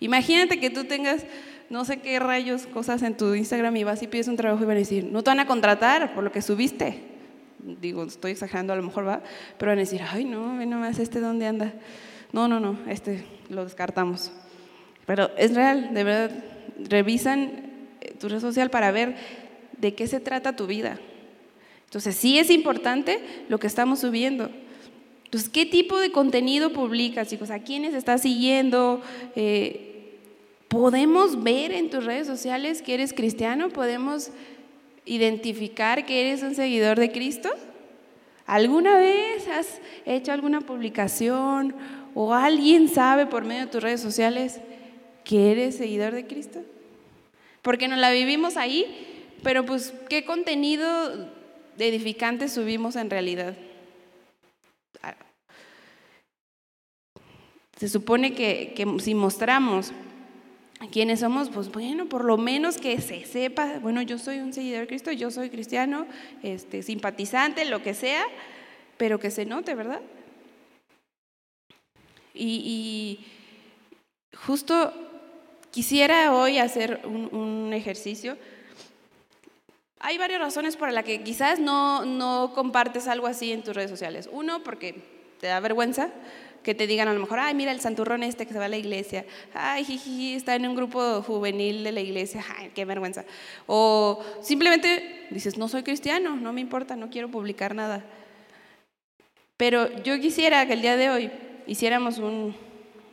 [0.00, 1.24] Imagínate que tú tengas
[1.70, 4.66] no sé qué rayos, cosas en tu Instagram y vas y pides un trabajo y
[4.66, 7.02] van a decir, no te van a contratar por lo que subiste.
[7.58, 9.22] Digo, estoy exagerando, a lo mejor va,
[9.58, 11.74] pero van a decir, ay, no, ve nomás este dónde anda.
[12.32, 14.32] No, no, no, este lo descartamos.
[15.04, 16.44] Pero es real, de verdad,
[16.78, 17.50] revisan
[18.00, 19.16] eh, tu red social para ver
[19.76, 20.98] de qué se trata tu vida.
[21.88, 24.50] Entonces, sí es importante lo que estamos subiendo.
[25.24, 27.50] Entonces, ¿qué tipo de contenido publicas, chicos?
[27.50, 29.00] ¿A quiénes estás siguiendo?
[29.34, 30.18] Eh,
[30.68, 33.70] ¿Podemos ver en tus redes sociales que eres cristiano?
[33.70, 34.30] ¿Podemos
[35.06, 37.48] identificar que eres un seguidor de Cristo?
[38.44, 41.74] ¿Alguna vez has hecho alguna publicación
[42.14, 44.60] o alguien sabe por medio de tus redes sociales
[45.24, 46.60] que eres seguidor de Cristo?
[47.62, 48.84] Porque nos la vivimos ahí,
[49.42, 51.37] pero pues, ¿qué contenido
[51.86, 53.54] edificante subimos en realidad?
[57.76, 59.92] Se supone que, que si mostramos
[60.86, 64.82] quiénes somos, pues bueno, por lo menos que se sepa, bueno, yo soy un seguidor
[64.82, 66.06] de Cristo, yo soy cristiano,
[66.42, 68.24] este, simpatizante, lo que sea,
[68.96, 70.00] pero que se note, ¿verdad?
[72.34, 73.20] Y,
[74.46, 74.92] justo
[75.72, 78.36] quisiera hoy hacer un, ejercicio.
[80.08, 83.90] Hay varias razones por las que quizás no, no compartes algo así en tus redes
[83.90, 84.26] sociales.
[84.32, 84.94] Uno, porque
[85.38, 86.08] te da vergüenza
[86.62, 88.68] que te digan a lo mejor, ay, mira el santurrón este que se va a
[88.68, 93.26] la iglesia, ay, jiji, está en un grupo juvenil de la iglesia, ay, qué vergüenza.
[93.66, 98.02] O simplemente dices, no soy cristiano, no me importa, no quiero publicar nada.
[99.58, 101.30] Pero yo quisiera que el día de hoy
[101.66, 102.56] hiciéramos un,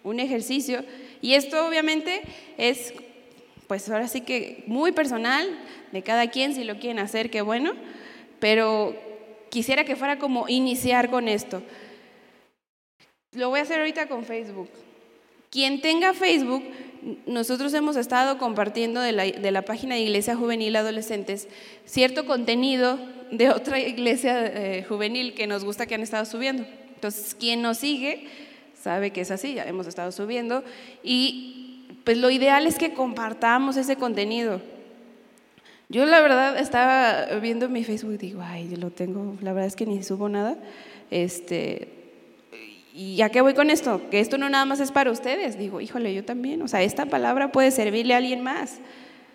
[0.04, 0.86] un ejercicio,
[1.22, 2.22] y esto obviamente
[2.58, 2.94] es,
[3.68, 5.48] pues ahora sí que muy personal,
[5.92, 7.74] de cada quien, si lo quieren hacer, qué bueno,
[8.40, 8.96] pero
[9.50, 11.64] quisiera que fuera como iniciar con esto.
[13.32, 14.70] Lo voy a hacer ahorita con Facebook.
[15.50, 16.64] Quien tenga Facebook,
[17.26, 21.48] nosotros hemos estado compartiendo de la, página de Iglesia Juvenil Adolescentes
[21.86, 23.00] cierto contenido
[23.32, 26.66] de otra iglesia eh, juvenil que nos gusta que han estado subiendo.
[26.96, 28.28] Entonces, quien nos sigue
[28.74, 30.64] sabe que es así, ya hemos estado subiendo.
[31.04, 31.65] Y
[32.06, 34.62] pues lo ideal es que compartamos ese contenido.
[35.90, 39.68] Yo la verdad estaba viendo mi Facebook y digo, ay, yo lo tengo, la verdad
[39.68, 40.58] es que ni subo nada.
[41.12, 41.90] Este,
[42.94, 44.10] ¿Y a qué voy con esto?
[44.10, 45.60] Que esto no nada más es para ustedes.
[45.60, 46.62] Digo, híjole, yo también.
[46.62, 48.78] O sea, esta palabra puede servirle a alguien más.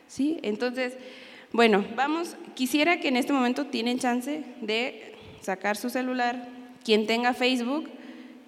[0.08, 0.38] ¿Sí?
[0.42, 0.94] Entonces,
[1.52, 2.36] bueno, vamos.
[2.54, 6.48] Quisiera que en este momento tienen chance de sacar su celular.
[6.84, 7.90] Quien tenga Facebook,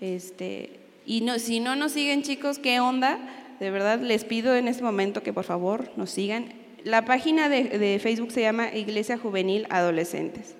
[0.00, 3.18] este, y no, si no nos siguen, chicos, ¿qué onda?
[3.62, 6.52] De verdad, les pido en este momento que por favor nos sigan.
[6.82, 10.56] La página de, Facebook se llama Iglesia Juvenil Adolescentes.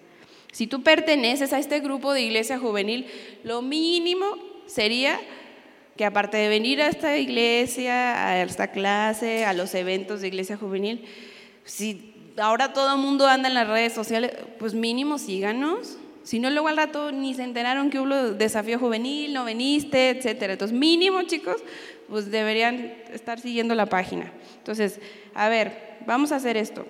[0.52, 3.08] Si tú perteneces a este grupo de iglesia juvenil,
[3.42, 4.26] lo mínimo
[4.66, 5.18] sería
[5.96, 10.56] que aparte de venir a esta iglesia, a esta clase, a los eventos de iglesia
[10.56, 11.04] juvenil,
[11.64, 15.98] si ahora todo el mundo anda en las redes sociales, pues mínimo síganos.
[16.22, 20.52] Si no, luego al rato ni se enteraron que hubo desafío juvenil, no veniste, etcétera.
[20.52, 21.56] Entonces, mínimo, chicos,
[22.12, 24.30] pues deberían estar siguiendo la página.
[24.58, 25.00] Entonces,
[25.32, 26.86] a ver, vamos a hacer esto.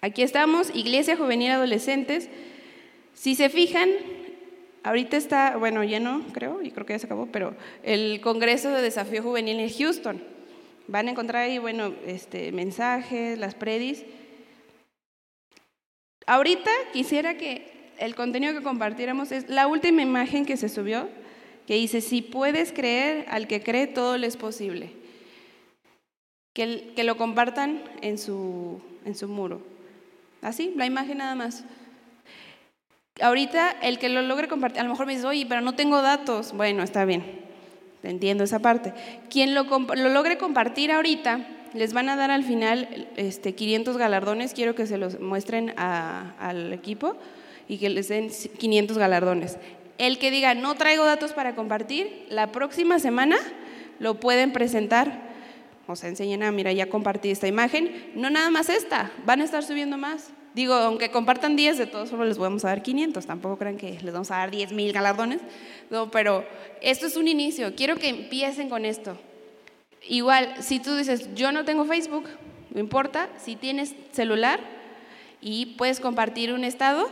[0.00, 2.28] Aquí estamos, Iglesia Juvenil Adolescentes.
[3.14, 3.88] Si se fijan,
[4.82, 8.82] ahorita está, bueno, lleno, creo, y creo que ya se acabó, pero el Congreso de
[8.82, 10.20] Desafío Juvenil en Houston.
[10.88, 14.04] Van a encontrar ahí, bueno, este, mensajes, las predis.
[16.26, 21.08] Ahorita quisiera que el contenido que compartiéramos es la última imagen que se subió,
[21.66, 24.90] que dice, si puedes creer, al que cree, todo le es posible.
[26.54, 29.60] Que, que lo compartan en su, en su muro.
[30.42, 31.64] Así, la imagen nada más.
[33.20, 36.02] Ahorita el que lo logre compartir, a lo mejor me dice, oye, pero no tengo
[36.02, 36.52] datos.
[36.52, 37.24] Bueno, está bien,
[38.02, 38.92] entiendo esa parte.
[39.30, 41.40] Quien lo, logre compartir ahorita,
[41.72, 44.52] les van a dar al final este, 500 galardones.
[44.52, 47.16] Quiero que se los muestren al equipo
[47.68, 49.58] y que les den 500 galardones.
[49.98, 53.36] El que diga, no traigo datos para compartir, la próxima semana
[53.98, 55.26] lo pueden presentar.
[55.86, 59.44] O sea, enseñen a, mira, ya compartí esta imagen, no nada más esta, van a
[59.44, 60.30] estar subiendo más.
[60.52, 63.98] Digo, aunque compartan 10, de todos modos les vamos a dar 500, tampoco crean que
[64.02, 65.40] les vamos a dar 10 mil galardones,
[65.90, 66.46] no, pero
[66.80, 69.18] esto es un inicio, quiero que empiecen con esto.
[70.08, 72.24] Igual, si tú dices, yo no tengo Facebook,
[72.70, 74.60] no importa, si tienes celular
[75.40, 77.10] y puedes compartir un estado,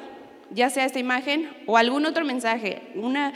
[0.51, 2.83] ya sea esta imagen o algún otro mensaje.
[2.95, 3.33] Una,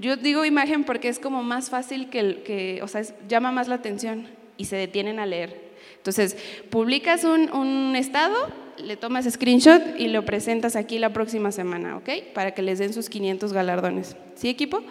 [0.00, 3.76] yo digo imagen porque es como más fácil que, que o sea, llama más la
[3.76, 5.68] atención y se detienen a leer.
[5.96, 6.36] Entonces,
[6.70, 8.34] publicas un, estado,
[8.78, 12.08] le tomas screenshot y lo presentas aquí la próxima semana, ¿ok?
[12.34, 14.16] Para que les den sus 500 galardones.
[14.34, 14.82] ¿Sí, equipo?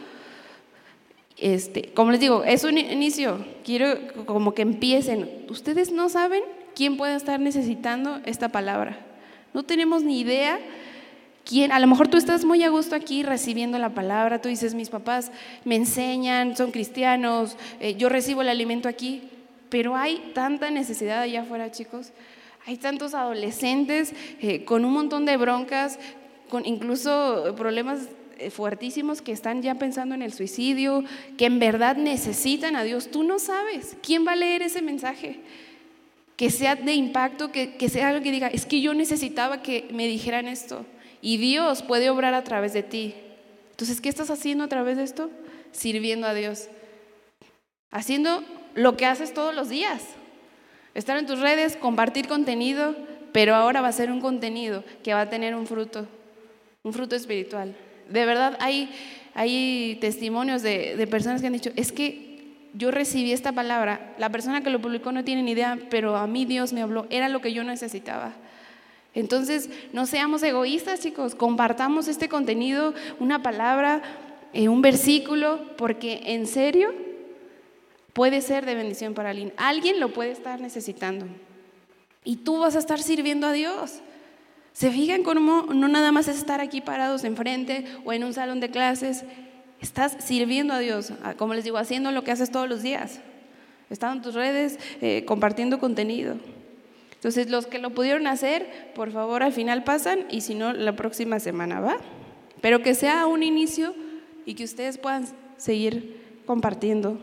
[1.38, 5.46] Este, como les digo, es un inicio, quiero como que empiecen.
[5.50, 6.44] Ustedes no saben
[6.76, 9.00] quién puede estar necesitando esta palabra.
[9.54, 10.60] No tenemos ni idea
[11.48, 14.76] quién, a lo mejor tú estás muy a gusto aquí recibiendo la palabra, tú dices,
[14.76, 15.32] mis papás
[15.64, 19.24] me enseñan, son cristianos, eh, yo recibo el alimento aquí,
[19.70, 22.12] pero hay tanta necesidad allá afuera, chicos.
[22.66, 26.00] Hay tantos adolescentes eh, con un montón de broncas,
[26.50, 31.06] con incluso problemas eh, fuertísimos que están ya pensando en el suicidio,
[31.38, 33.10] que en verdad necesitan a Dios.
[33.10, 35.40] Tú no sabes quién va a leer ese mensaje.
[36.36, 39.88] Que sea de impacto, que, que sea algo que diga, es que yo necesitaba que
[39.92, 40.86] me dijeran esto.
[41.22, 43.16] Y Dios puede obrar a través de ti.
[43.72, 45.30] Entonces, ¿qué estás haciendo a través de esto?
[45.72, 46.68] Sirviendo a Dios.
[47.92, 48.44] Haciendo
[48.76, 50.04] lo que haces todos los días.
[50.94, 52.96] Estar en tus redes, compartir contenido,
[53.32, 56.08] pero ahora va a ser un contenido que va a tener un fruto,
[56.84, 57.76] un fruto espiritual
[58.10, 58.90] de verdad hay,
[59.34, 62.28] hay testimonios de, personas que han dicho, es que
[62.74, 66.28] yo recibí esta palabra, la persona que lo publicó no tiene ni idea, pero a
[66.28, 68.34] mí Dios me habló, era lo que yo necesitaba.
[69.18, 74.04] Entonces, no seamos egoístas, chicos, compartamos este contenido, una palabra,
[74.54, 76.94] eh, un versículo, porque en serio
[78.14, 79.54] puede ser de bendición para alguien.
[79.58, 81.26] Alguien lo puede estar necesitando.
[82.24, 84.02] Y tú vas a estar sirviendo a Dios.
[84.72, 88.60] ¿Se fijan cómo no nada más es estar aquí parados enfrente o en un salón
[88.60, 89.24] de clases?
[89.82, 93.20] Estás sirviendo a Dios, como les digo, haciendo lo que haces todos los días.
[93.90, 96.36] Estando en tus redes, eh, compartiendo contenido.
[97.18, 100.96] Entonces, los que lo pudieron hacer, por favor, al final pasan y si no, la
[100.96, 101.98] próxima semana va.
[102.62, 103.96] Pero que sea un inicio
[104.46, 105.28] y que ustedes puedan
[105.58, 107.20] seguir compartiendo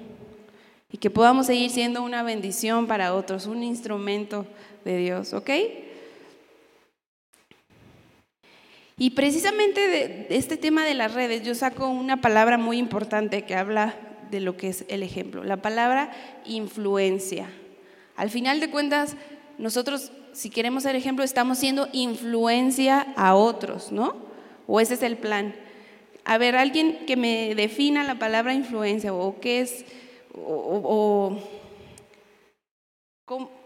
[0.90, 4.46] y que podamos seguir siendo una bendición para otros, un instrumento
[4.84, 5.50] de Dios, ¿ok?
[8.96, 13.56] Y precisamente de este tema de las redes, yo saco una palabra muy importante que
[13.56, 13.96] habla
[14.30, 16.12] de lo que es el ejemplo, la palabra
[16.44, 17.48] influencia.
[18.16, 19.16] Al final de cuentas,
[19.58, 24.16] nosotros, si queremos ser ejemplo, estamos siendo influencia a otros, ¿no?
[24.66, 25.54] O ese es el plan.
[26.24, 29.84] A ver, alguien que me defina la palabra influencia o qué es,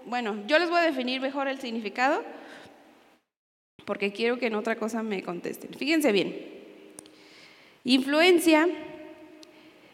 [0.05, 2.22] bueno, yo les voy a definir mejor el significado
[3.85, 5.72] porque quiero que en otra cosa me contesten.
[5.72, 6.37] Fíjense bien.
[7.85, 8.68] Influencia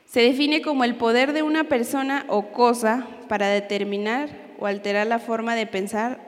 [0.06, 5.18] se define como el poder de una persona o cosa para determinar o alterar la
[5.18, 6.18] forma de pensar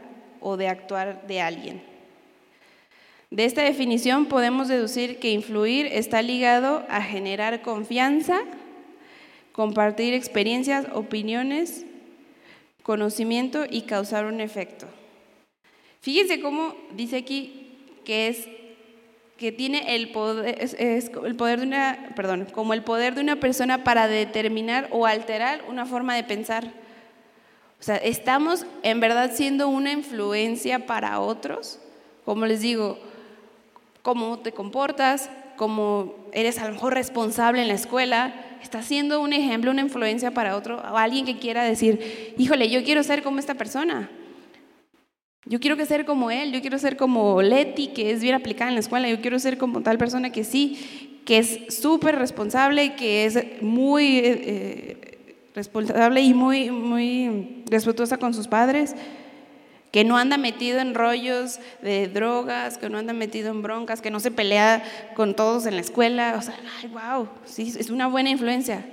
[0.40, 1.82] o de actuar de alguien.
[3.30, 8.40] De esta definición podemos deducir que influir está ligado a generar confianza,
[9.52, 11.84] compartir experiencias, opiniones,
[12.82, 14.86] conocimiento y causar un efecto.
[16.00, 17.72] Fíjense cómo dice aquí
[18.04, 18.48] que es
[19.36, 23.84] que tiene el poder, el poder de una, perdón, como el poder de una persona
[23.84, 26.72] para determinar o alterar una forma de pensar.
[27.78, 31.78] O sea, estamos en verdad siendo una influencia para otros.
[32.24, 32.98] Como les digo,
[34.02, 39.32] cómo te comportas, cómo eres a lo mejor responsable en la escuela, estás siendo un
[39.32, 43.38] ejemplo, una influencia para otro, o alguien que quiera decir, híjole, yo quiero ser como
[43.38, 44.10] esta persona.
[45.44, 48.74] Yo quiero ser como él, yo quiero ser como Leti, que es bien aplicada en
[48.74, 53.24] la escuela, yo quiero ser como tal persona que sí, que es súper responsable, que
[53.26, 55.15] es muy eh,
[55.56, 58.94] responsable y muy, muy respetuosa con sus padres,
[59.90, 64.10] que no anda metido en rollos de drogas, que no anda metido en broncas, que
[64.10, 64.84] no se pelea
[65.16, 66.36] con todos en la escuela.
[66.38, 68.84] O sea, ay, wow, sí, es una buena influencia.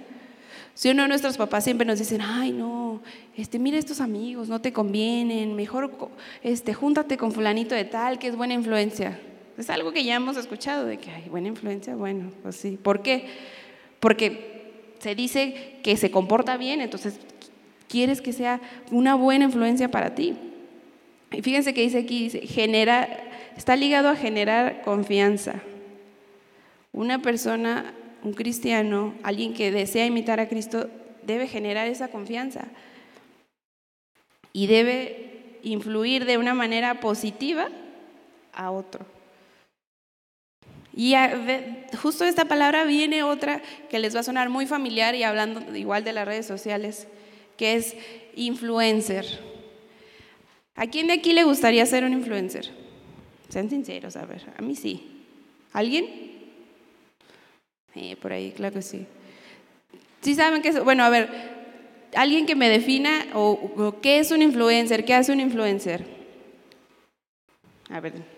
[0.73, 3.01] Si uno de nuestros papás siempre nos dicen, ay no,
[3.35, 5.91] este, mira estos amigos, no te convienen, mejor
[6.41, 9.19] este, júntate con fulanito de tal, que es buena influencia.
[9.57, 12.79] Es algo que ya hemos escuchado, de que hay buena influencia, bueno, pues sí.
[12.81, 13.27] ¿Por qué?
[13.99, 14.52] Porque
[15.03, 17.19] se dice que se comporta bien, entonces
[17.89, 20.35] quieres que sea una buena influencia para ti.
[21.31, 23.09] Y fíjense que dice aquí, dice, genera,
[23.57, 25.61] está ligado a generar confianza.
[26.93, 30.89] Una persona un cristiano, alguien que desea imitar a Cristo,
[31.23, 32.67] debe generar esa confianza
[34.53, 37.67] y debe influir de una manera positiva
[38.53, 39.05] a otro.
[40.95, 41.15] Y
[41.97, 46.03] justo esta palabra viene otra que les va a sonar muy familiar y hablando igual
[46.03, 47.07] de las redes sociales,
[47.57, 47.95] que es
[48.35, 49.25] influencer.
[50.75, 52.69] ¿A quién de aquí le gustaría ser un influencer?
[53.49, 55.21] Sean sinceros, a ver, a mí sí.
[55.71, 56.31] ¿Alguien?
[58.21, 59.05] por ahí, claro que sí.
[60.21, 61.29] Sí saben que es, bueno, a ver,
[62.15, 66.05] alguien que me defina o, qué es un influencer, qué hace un influencer.
[67.89, 68.32] A ver.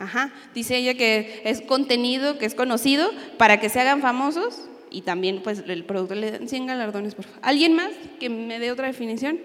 [0.00, 5.02] Ajá, dice ella que es contenido que es conocido para que se hagan famosos y
[5.02, 7.40] también pues el producto le dan 100 galardones, por favor.
[7.42, 9.38] ¿Alguien más que me dé otra definición?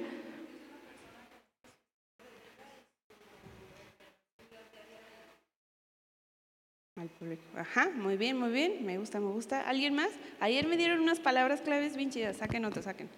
[7.57, 9.59] Ajá, muy bien, muy bien, me gusta, me gusta.
[9.59, 10.09] ¿Alguien más?
[10.39, 13.09] Ayer me dieron unas palabras claves bien chidas, saquen otras, saquen.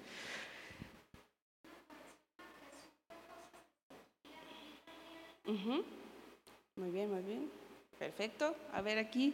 [6.78, 7.50] Muy bien, muy bien.
[7.98, 8.56] Perfecto.
[8.72, 9.34] A ver aquí.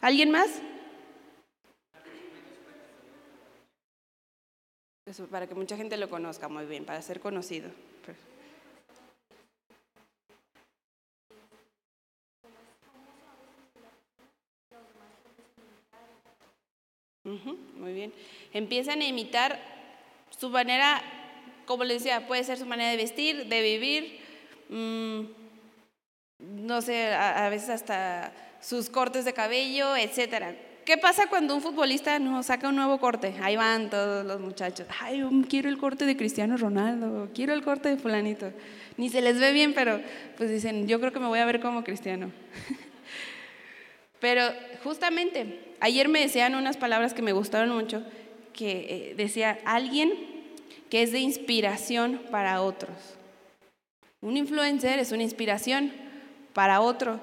[0.00, 0.50] ¿Alguien más?
[5.30, 7.70] Para que mucha gente lo conozca muy bien, para ser conocido.
[17.76, 18.12] muy bien.
[18.52, 19.58] Empiezan a imitar
[20.36, 21.02] su manera,
[21.64, 24.20] como les decía, puede ser su manera de vestir, de vivir,
[24.68, 25.39] mm,
[26.40, 30.54] no sé, a, veces hasta sus cortes de cabello, etcétera.
[30.84, 33.34] ¿Qué pasa cuando un futbolista nos saca un nuevo corte?
[33.42, 34.86] Ahí van todos los muchachos.
[35.00, 38.50] Ay, quiero el corte de Cristiano Ronaldo, quiero el corte de fulanito.
[38.96, 40.00] Ni se les ve bien, pero
[40.36, 42.32] pues dicen, yo creo que me voy a ver como cristiano.
[44.20, 44.42] pero
[44.82, 48.02] justamente, ayer me decían unas palabras que me gustaron mucho,
[48.52, 50.12] que eh, decía, alguien
[50.88, 52.96] que es de inspiración para otros.
[54.20, 55.92] Un influencer es una inspiración
[56.52, 57.20] para otro.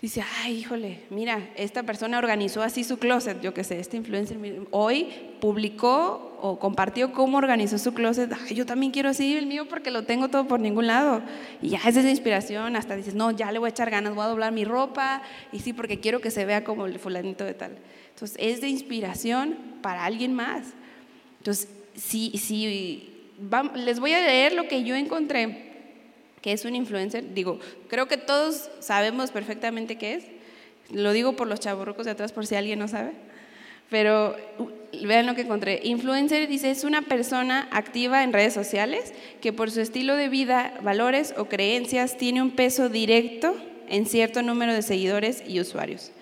[0.00, 4.38] Dice, ay, híjole, mira, esta persona organizó así su closet, yo qué sé, este influencer
[4.70, 5.08] hoy
[5.40, 8.32] publicó o compartió cómo organizó su closet.
[8.32, 11.20] Ay, yo también quiero así el mío porque lo tengo todo por ningún lado.
[11.60, 14.24] Y ya es esa inspiración, hasta dices, no, ya le voy a echar ganas, voy
[14.24, 17.54] a doblar mi ropa, y sí, porque quiero que se vea como el fulanito de
[17.54, 17.76] tal.
[18.10, 20.62] Entonces, es de inspiración para alguien más.
[21.38, 23.10] Entonces, sí, sí,
[23.74, 25.67] les voy a leer lo que yo encontré
[26.40, 30.24] que es un influencer, digo, creo que todos sabemos perfectamente qué es.
[30.90, 33.12] Lo digo por los chaburrucos de atrás por si alguien no sabe.
[33.90, 34.36] Pero
[35.02, 35.80] vean lo que encontré.
[35.82, 40.74] Influencer dice es una persona activa en redes sociales que por su estilo de vida,
[40.82, 43.56] valores o creencias tiene un peso directo
[43.88, 46.12] en cierto número de seguidores y usuarios.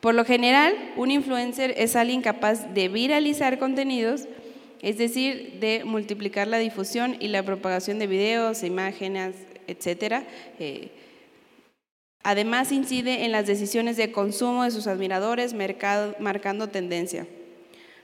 [0.00, 4.28] Por lo general, un influencer es alguien capaz de viralizar contenidos,
[4.82, 9.34] es decir, de multiplicar la difusión y la propagación de videos, imágenes,
[9.66, 10.24] etcétera.
[10.58, 10.90] Eh,
[12.22, 17.26] además, incide en las decisiones de consumo de sus admiradores, marcando tendencia.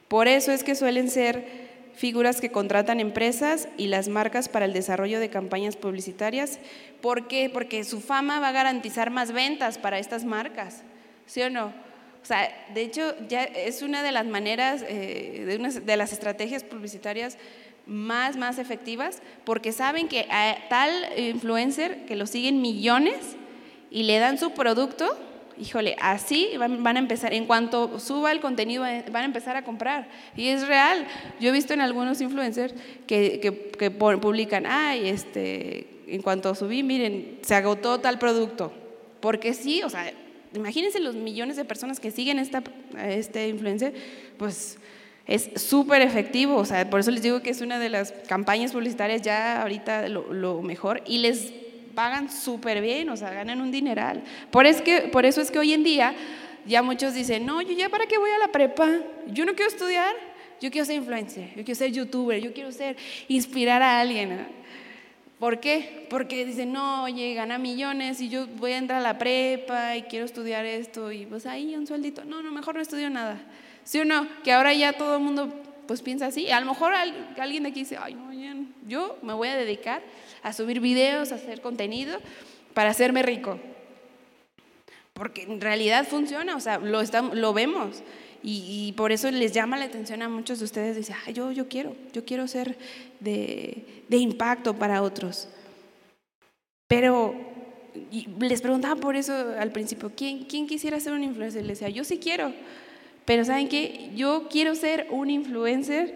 [0.09, 4.73] Por eso es que suelen ser figuras que contratan empresas y las marcas para el
[4.73, 6.59] desarrollo de campañas publicitarias.
[7.01, 7.51] ¿Por qué?
[7.53, 10.83] Porque su fama va a garantizar más ventas para estas marcas,
[11.27, 11.67] ¿sí o no?
[12.23, 16.13] O sea, de hecho, ya es una de las maneras, eh, de, una, de las
[16.13, 17.39] estrategias publicitarias
[17.91, 23.19] más, más efectivas, porque saben que a tal influencer que lo siguen millones
[23.91, 25.19] y le dan su producto,
[25.59, 30.07] híjole, así van, a empezar, en cuanto suba el contenido, van a empezar a comprar.
[30.37, 31.05] Y es real.
[31.41, 32.75] Yo he visto en algunos influencers
[33.09, 33.41] que,
[33.77, 38.73] que, publican, ay, este, en cuanto subí, miren, se agotó tal producto.
[39.19, 40.13] Porque sí, o sea,
[40.55, 42.63] imagínense los millones de personas que siguen esta,
[42.97, 43.95] este influencer,
[44.39, 44.79] pues
[45.31, 48.73] es súper efectivo, o sea, por eso les digo que es una de las campañas
[48.73, 51.53] publicitarias ya ahorita lo, mejor y les
[51.95, 54.25] pagan súper bien, o sea, ganan un dineral.
[54.51, 56.17] Por, es que, por eso es que hoy en día
[56.67, 58.89] ya muchos dicen, no, yo ya para qué voy a la prepa,
[59.29, 60.13] yo no quiero estudiar,
[60.61, 62.97] yo quiero ser influencer, yo quiero ser youtuber, yo quiero ser,
[63.29, 64.49] inspirar a alguien.
[65.39, 66.09] ¿Por qué?
[66.11, 70.03] Porque dicen, no, oye, gana millones y yo voy a entrar a la prepa y
[70.03, 72.25] quiero estudiar esto y pues ahí un sueldito.
[72.25, 73.41] No, no, mejor no estudio nada.
[73.91, 74.25] ¿Sí o no?
[74.45, 75.53] Que ahora ya todo el mundo
[75.89, 76.49] pues piensa así.
[76.49, 78.31] A lo mejor alguien de aquí dice, ay, no,
[78.87, 80.01] yo me voy a dedicar
[80.45, 82.21] a subir videos, a hacer contenido
[82.73, 83.59] para hacerme rico.
[85.13, 88.05] Porque en realidad funciona, o sea, lo, estamos, lo vemos.
[88.45, 90.95] Y, por eso les llama la atención a muchos de ustedes.
[90.95, 92.79] Dicen, ay, yo, yo quiero, yo quiero ser
[93.19, 95.49] de, impacto para otros.
[96.87, 97.35] Pero
[98.39, 101.65] les preguntaba por eso al principio, ¿quién, quién quisiera ser un influencer?
[101.65, 102.55] Les decía, yo sí quiero.
[103.25, 104.11] Pero ¿saben qué?
[104.15, 106.15] Yo quiero ser un influencer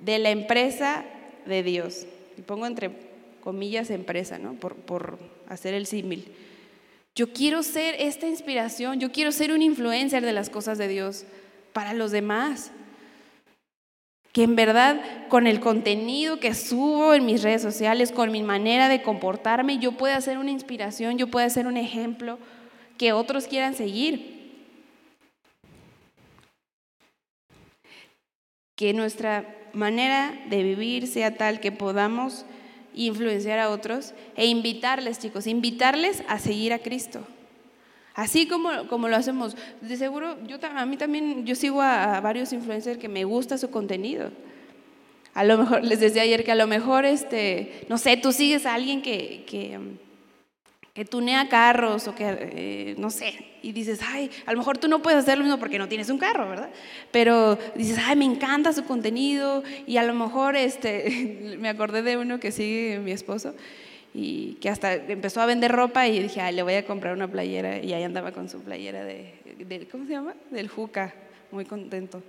[0.00, 1.04] de la empresa
[1.46, 2.06] de Dios.
[2.36, 2.90] Y pongo entre
[3.42, 4.54] comillas empresa, ¿no?
[4.54, 6.26] Por, por hacer el símil.
[7.14, 11.24] Yo quiero ser esta inspiración, yo quiero ser un influencer de las cosas de Dios
[11.72, 12.72] para los demás.
[14.32, 18.88] Que en verdad con el contenido que subo en mis redes sociales, con mi manera
[18.88, 22.38] de comportarme, yo pueda ser una inspiración, yo pueda ser un ejemplo
[22.98, 24.33] que otros quieran seguir.
[28.76, 32.44] Que nuestra manera de vivir sea tal que podamos
[32.94, 37.26] influenciar a otros e invitarles, chicos, invitarles a seguir a Cristo.
[38.14, 39.56] Así como, como lo hacemos.
[39.80, 43.70] De seguro, yo, a mí también, yo sigo a, varios influencers que me gusta su
[43.70, 44.30] contenido.
[45.34, 48.66] A lo mejor, les decía ayer que a lo mejor, este, no sé, tú sigues
[48.66, 49.80] a alguien que, que,
[50.94, 54.86] que tunea carros o que, eh, no sé, y dices, ay, a lo mejor tú
[54.86, 56.70] no puedes hacer lo mismo porque no tienes un carro, ¿verdad?
[57.10, 62.16] Pero dices, ay, me encanta su contenido y a lo mejor, este, me acordé de
[62.16, 63.56] uno que sigue mi esposo
[64.14, 67.26] y que hasta empezó a vender ropa y dije, ay, le voy a comprar una
[67.26, 70.36] playera y ahí andaba con su playera de, ¿cómo se llama?
[70.52, 71.12] Del Juca,
[71.50, 72.22] muy contento.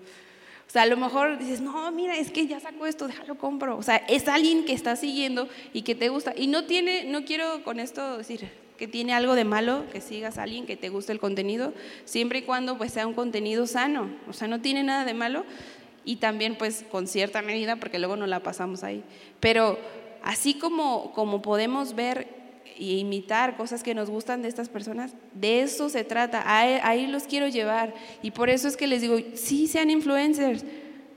[0.67, 3.77] O sea, a lo mejor dices, no, mira, es que ya sacó esto, déjalo compro.
[3.77, 6.33] O sea, es alguien que está siguiendo y que te gusta.
[6.35, 10.37] Y no tiene, no quiero con esto decir que tiene algo de malo que sigas
[10.37, 14.09] a alguien que te guste el contenido, siempre y cuando pues sea un contenido sano.
[14.27, 15.45] O sea, no tiene nada de malo
[16.03, 19.03] y también pues con cierta medida porque luego no la pasamos ahí.
[19.39, 19.79] Pero
[20.25, 22.27] Así como, como podemos ver
[22.77, 27.23] e imitar cosas que nos gustan de estas personas, de eso se trata, ahí los
[27.23, 27.93] quiero llevar.
[28.21, 30.65] Y por eso es que les digo, sí sean influencers,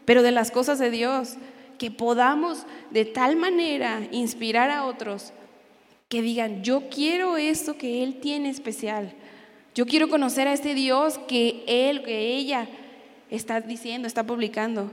[0.04, 1.36] pero de las cosas de Dios,
[1.78, 5.32] que podamos de tal manera inspirar a otros
[6.08, 9.12] que digan, yo quiero esto que Él tiene especial,
[9.74, 12.68] yo quiero conocer a este Dios que Él, que ella
[13.30, 14.90] está diciendo, está publicando.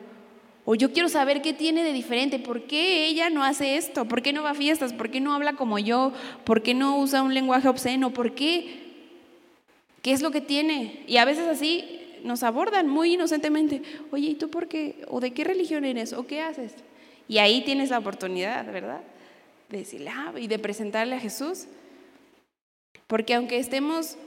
[0.67, 4.23] O yo quiero saber qué tiene de diferente, por qué ella no hace esto, por
[4.23, 6.11] qué no va a fiestas, por qué no habla como yo,
[6.43, 8.79] por qué no usa un lenguaje obsceno, por qué,
[10.01, 11.03] qué es lo que tiene.
[11.07, 15.05] Y a veces así nos abordan muy inocentemente, oye, ¿y tú por qué?
[15.07, 16.13] ¿O de qué religión eres?
[16.13, 16.73] ¿O qué haces?
[17.27, 19.01] Y ahí tienes la oportunidad, ¿verdad?
[19.69, 21.65] De decirle, ah, y de presentarle a Jesús.
[23.05, 24.17] Porque aunque estemos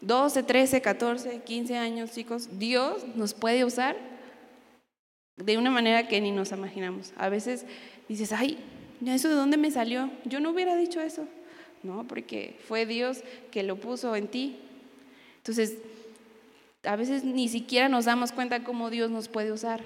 [0.00, 4.11] 12, 13, 14, 15 años, chicos, Dios nos puede usar
[5.44, 7.12] de una manera que ni nos imaginamos.
[7.16, 7.66] A veces
[8.08, 8.58] dices, ay,
[9.06, 10.10] ¿eso de dónde me salió?
[10.24, 11.26] Yo no hubiera dicho eso.
[11.82, 14.56] No, porque fue Dios que lo puso en ti.
[15.38, 15.78] Entonces,
[16.84, 19.82] a veces ni siquiera nos damos cuenta cómo Dios nos puede usar.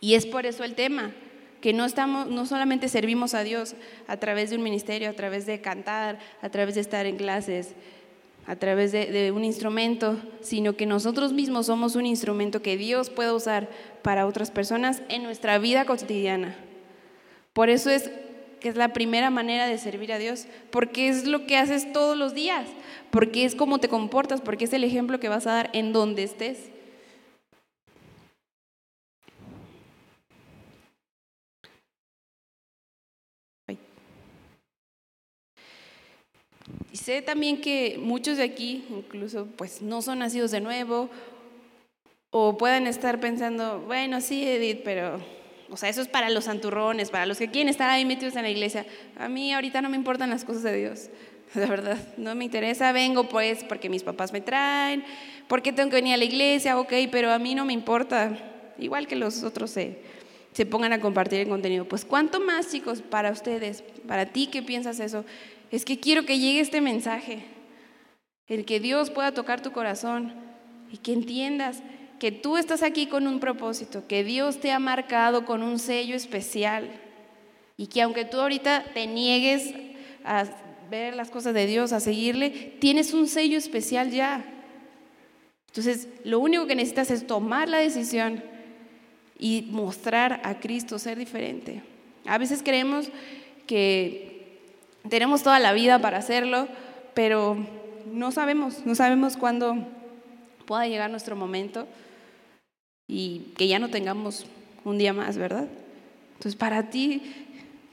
[0.00, 1.12] Y es por eso el tema,
[1.60, 3.74] que no estamos no solamente servimos a Dios
[4.06, 7.74] a través de un ministerio, a través de cantar, a través de estar en clases,
[8.46, 13.32] a través de, un instrumento, sino que nosotros mismos somos un instrumento que Dios puede
[13.32, 13.68] usar
[14.02, 16.54] para otras personas en nuestra vida cotidiana.
[17.52, 18.10] Por eso es
[18.60, 22.16] que es la primera manera de servir a Dios, porque es lo que haces todos
[22.16, 22.68] los días,
[23.10, 26.22] porque es cómo te comportas, porque es el ejemplo que vas a dar en donde
[26.22, 26.70] estés.
[36.96, 41.10] Y sé también que muchos de aquí, incluso, pues no son nacidos de nuevo,
[42.30, 45.20] o puedan estar pensando, bueno, sí, Edith, pero,
[45.68, 48.44] o sea, eso es para los santurrones, para los que quieren estar ahí metidos en
[48.44, 48.86] la iglesia.
[49.18, 51.10] A mí ahorita no me importan las cosas de Dios,
[51.54, 52.92] de verdad, no me interesa.
[52.92, 55.04] Vengo pues porque mis papás me traen,
[55.48, 59.06] porque tengo que venir a la iglesia, ok, pero a mí no me importa, igual
[59.06, 59.98] que los otros se,
[60.54, 61.84] se pongan a compartir el contenido.
[61.84, 65.26] Pues, ¿cuánto más, chicos, para ustedes, para ti que piensas eso?
[65.70, 67.44] Es que quiero que llegue este mensaje,
[68.46, 70.32] el que Dios pueda tocar tu corazón
[70.92, 71.82] y que entiendas
[72.18, 76.14] que tú estás aquí con un propósito, que Dios te ha marcado con un sello
[76.14, 76.88] especial
[77.76, 79.74] y que aunque tú ahorita te niegues
[80.24, 80.44] a
[80.90, 82.50] ver las cosas de Dios, a seguirle,
[82.80, 84.44] tienes un sello especial ya.
[85.68, 88.42] Entonces, lo único que necesitas es tomar la decisión
[89.38, 91.82] y mostrar a Cristo ser diferente.
[92.24, 93.08] A veces creemos
[93.66, 94.35] que
[95.08, 96.68] tenemos toda la vida para hacerlo,
[97.14, 97.56] pero
[98.06, 99.76] no sabemos, no sabemos cuándo
[100.66, 101.86] pueda llegar nuestro momento
[103.08, 104.46] y que ya no tengamos
[104.84, 105.68] un día más, ¿verdad?
[106.34, 107.22] Entonces, para ti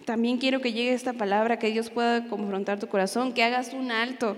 [0.06, 3.92] también quiero que llegue esta palabra, que Dios pueda confrontar tu corazón, que hagas un
[3.92, 4.38] alto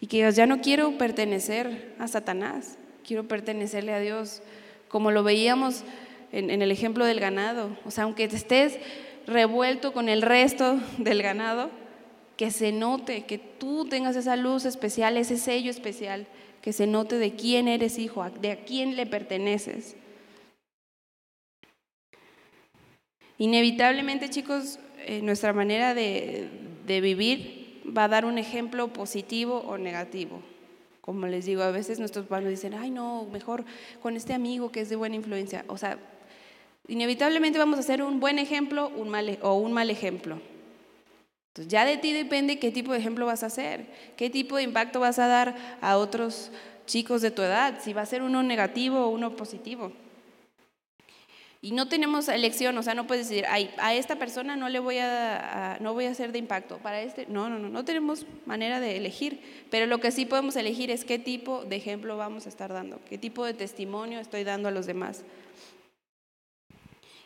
[0.00, 2.76] y que digas, ya no quiero pertenecer a Satanás,
[3.06, 4.42] quiero pertenecerle a Dios,
[4.88, 5.84] como lo veíamos
[6.32, 7.76] en, el ejemplo del ganado.
[7.84, 8.78] O sea, aunque te estés
[9.26, 11.70] revuelto con el resto del ganado,
[12.36, 16.26] que se note, que tú tengas esa luz especial, ese sello especial,
[16.62, 19.96] que se note de quién eres hijo, de a quién le perteneces.
[23.38, 26.48] Inevitablemente, chicos, eh, nuestra manera de,
[26.86, 30.40] de vivir va a dar un ejemplo positivo o negativo.
[31.00, 33.64] Como les digo, a veces nuestros padres dicen, ay no, mejor
[34.00, 35.64] con este amigo que es de buena influencia.
[35.68, 35.98] O sea,
[36.86, 40.40] Inevitablemente vamos a hacer un buen ejemplo e, o un mal ejemplo.
[41.48, 44.64] Entonces ya de ti depende qué tipo de ejemplo vas a hacer, qué tipo de
[44.64, 46.50] impacto vas a dar a otros
[46.84, 49.92] chicos de tu edad, si va a ser uno negativo o uno positivo.
[51.62, 54.98] Y no tenemos elección, o sea, no puedes decir, a esta persona no le voy
[54.98, 58.80] a, no voy a hacer de impacto, para este, no, no, no, no tenemos manera
[58.80, 62.50] de elegir, pero lo que sí podemos elegir es qué tipo de ejemplo vamos a
[62.50, 65.24] estar dando, qué tipo de testimonio estoy dando a los demás.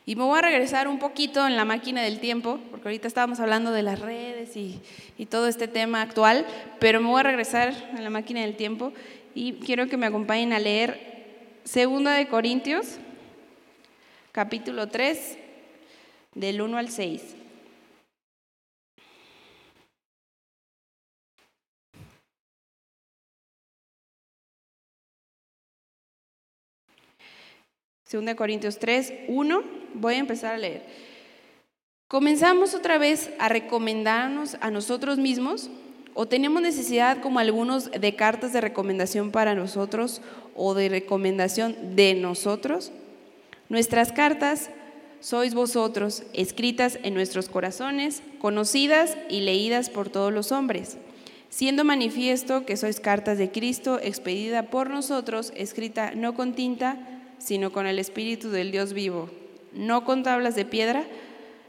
[0.09, 3.41] Y me voy a regresar un poquito en la máquina del tiempo, porque ahorita estábamos
[3.41, 4.81] hablando de las redes y,
[5.27, 6.47] todo este tema actual,
[6.81, 8.95] pero me voy a regresar en la máquina del tiempo
[9.35, 12.97] y quiero que me acompañen a leer Segunda de Corintios
[14.33, 15.37] capítulo 3,
[16.35, 17.37] del 1 al 6.
[28.09, 30.83] Segunda Corintios 3, 1, voy a empezar a leer.
[32.09, 35.69] ¿Comenzamos otra vez a recomendarnos a nosotros mismos?
[36.15, 40.23] ¿O tenemos necesidad, como algunos, de cartas de recomendación para nosotros
[40.57, 42.93] o de recomendación de nosotros?
[43.69, 44.71] Nuestras cartas
[45.21, 50.97] sois vosotros, escritas en nuestros corazones, conocidas y leídas por todos los hombres,
[51.51, 57.73] siendo manifiesto que sois cartas de Cristo, expedida por nosotros, escrita no con tinta, sino
[57.73, 59.31] con el Espíritu del Dios vivo,
[59.73, 61.05] no con tablas de piedra,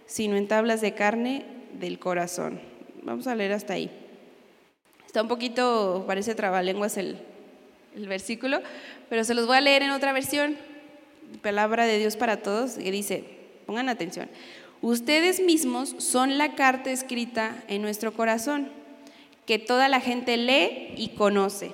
[0.06, 1.46] sino en tablas de carne
[1.80, 2.60] del corazón.
[3.04, 3.92] Vamos a leer hasta ahí.
[5.06, 7.18] Está un poquito, parece trabalenguas el,
[7.96, 8.62] el versículo,
[9.10, 10.58] pero se los voy a leer en otra versión
[11.42, 13.24] palabra de Dios para todos, que dice,
[13.66, 14.30] pongan atención,
[14.82, 18.70] ustedes mismos son la carta escrita en nuestro corazón,
[19.46, 21.72] que toda la gente lee y conoce.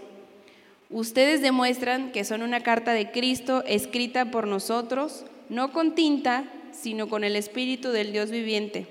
[0.90, 7.10] Ustedes demuestran que son una carta de Cristo escrita por nosotros, no con tinta, sino
[7.10, 8.88] con el Espíritu del Dios viviente.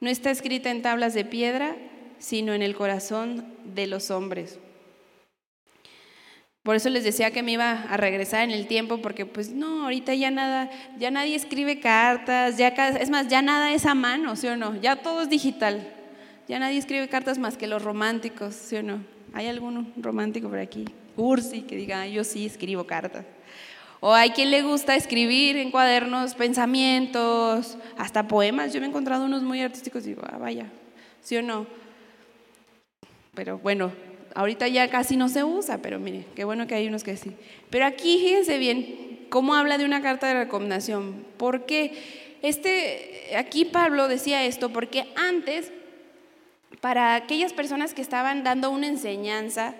[0.00, 1.76] No está escrita en tablas de piedra,
[2.18, 4.58] sino en el corazón de los hombres.
[6.62, 9.84] Por eso les decía que me iba a regresar en el tiempo, porque pues no,
[9.84, 14.34] ahorita ya nada, ya nadie escribe cartas, ya es más, ya nada es a mano,
[14.34, 14.74] ¿sí o no?
[14.80, 15.86] Ya todo es digital.
[16.48, 19.13] Ya nadie escribe cartas más que los románticos, ¿sí o no?
[19.34, 20.84] ¿Hay algún romántico por aquí?
[21.16, 23.26] Cursi, que diga, yo sí escribo cartas.
[24.00, 28.72] O hay quien le gusta escribir en cuadernos pensamientos, hasta poemas.
[28.72, 30.66] Yo he encontrado unos muy artísticos y digo, ah, vaya,
[31.20, 31.66] ¿sí o no?
[33.34, 33.92] Pero bueno,
[34.34, 37.30] Ahorita ya casi no se usa, pero mire, qué bueno que hay unos que sí.
[37.70, 41.24] Pero aquí fíjense bien cómo habla de una carta de recomendación.
[41.36, 45.70] Porque este, aquí Pablo decía esto porque antes,
[46.80, 49.74] para aquellas personas que estaban dando una enseñanza,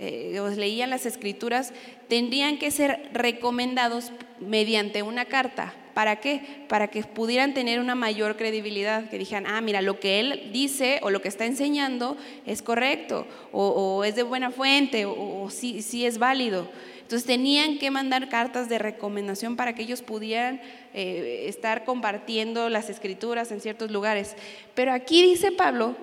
[0.00, 1.72] eh, o leían las escrituras,
[2.08, 5.74] tendrían que ser recomendados mediante una carta.
[5.92, 6.40] ¿Para qué?
[6.68, 11.00] Para que pudieran tener una mayor credibilidad, que dijeran, ah, mira, lo que él dice
[11.02, 12.16] o lo que está enseñando
[12.46, 16.68] es correcto, o, es de buena fuente, o, sí, sí, es válido.
[17.02, 20.60] Entonces tenían que mandar cartas de recomendación para que ellos pudieran
[20.94, 24.36] eh, estar compartiendo las escrituras en ciertos lugares.
[24.76, 25.96] Pero aquí dice Pablo,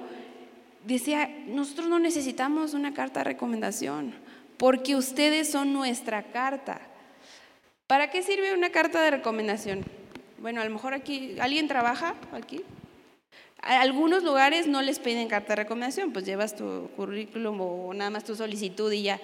[0.86, 4.14] decía, nosotros no necesitamos una carta de recomendación,
[4.58, 6.82] porque ustedes son nuestra carta.
[7.88, 9.84] ¿Para qué sirve una carta de recomendación?
[10.40, 12.62] Bueno, a lo mejor aquí, ¿alguien trabaja aquí?
[13.60, 18.24] Algunos lugares no les piden carta de recomendación, pues llevas tu currículum o nada más
[18.24, 19.20] tu solicitud y ya.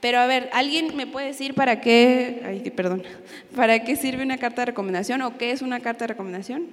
[0.00, 3.02] Pero a ver, ¿alguien me puede decir para qué, ay, perdón,
[3.56, 6.68] para qué sirve una carta de recomendación o qué es una carta de recomendación?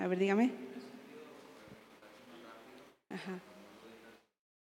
[0.00, 0.50] A ver, dígame.
[3.10, 3.40] Ajá.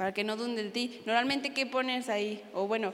[0.05, 1.01] Para que no dunden de ti.
[1.07, 2.45] Normalmente, ¿qué pones ahí?
[2.53, 2.93] O bueno,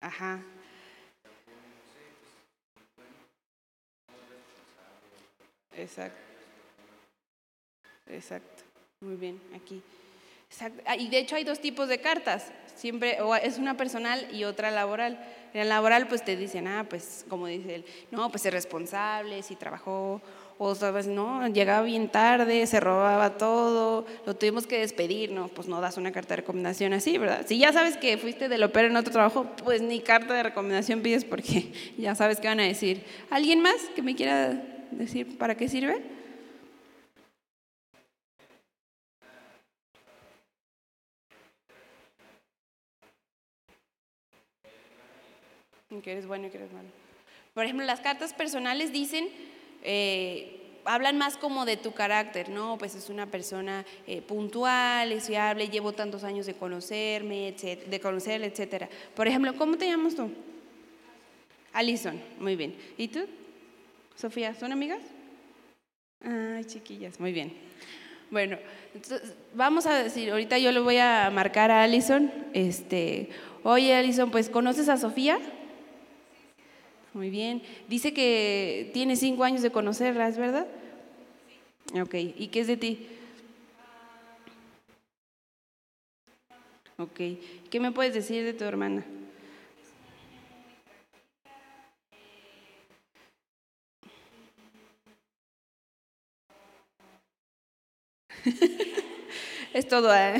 [0.00, 0.40] Ajá.
[5.76, 6.18] Exacto.
[8.06, 8.62] Exacto.
[9.02, 9.82] Muy bien, aquí.
[10.86, 12.50] Ah, y de hecho hay dos tipos de cartas.
[12.74, 15.22] Siempre o es una personal y otra laboral.
[15.52, 19.42] En la laboral pues te dicen, ah, pues como dice él, no, pues es responsable,
[19.42, 20.22] si trabajó
[20.58, 25.68] o sabes, no, llegaba bien tarde, se robaba todo, lo tuvimos que despedir, no, pues
[25.68, 27.44] no das una carta de recomendación así, ¿verdad?
[27.46, 30.42] Si ya sabes que fuiste de lo peor en otro trabajo, pues ni carta de
[30.42, 33.04] recomendación pides porque ya sabes qué van a decir.
[33.30, 36.02] ¿Alguien más que me quiera decir para qué sirve?
[46.02, 46.88] Que eres bueno y que eres malo.
[47.54, 49.28] Por ejemplo, las cartas personales dicen
[49.82, 52.78] eh, hablan más como de tu carácter, ¿no?
[52.78, 58.46] Pues es una persona eh, puntual, es fiable, llevo tantos años de conocerme, de conocerle,
[58.46, 58.88] etcétera.
[59.14, 60.30] Por ejemplo, ¿cómo te llamas tú?
[61.72, 62.74] Alison, muy bien.
[62.96, 63.20] ¿Y tú?
[64.16, 65.00] Sofía, ¿son amigas?
[66.24, 67.52] Ay, chiquillas, muy bien.
[68.30, 68.56] Bueno,
[69.54, 73.28] vamos a decir, ahorita yo le voy a marcar a Alison, este,
[73.62, 75.38] oye Alison, pues ¿conoces a Sofía?
[77.14, 77.62] Muy bien.
[77.88, 80.66] Dice que tiene cinco años de conocerla, ¿es verdad?
[82.00, 82.14] Ok.
[82.14, 83.06] ¿Y qué es de ti?
[86.98, 87.20] Ok.
[87.70, 89.04] ¿Qué me puedes decir de tu hermana?
[99.74, 100.14] es todo.
[100.14, 100.34] ¿eh?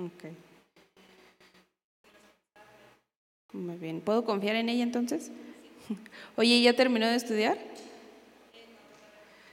[0.00, 0.34] Okay.
[3.52, 4.00] Muy bien.
[4.00, 5.30] ¿Puedo confiar en ella entonces?
[6.36, 7.58] Oye, ¿ya terminó de estudiar?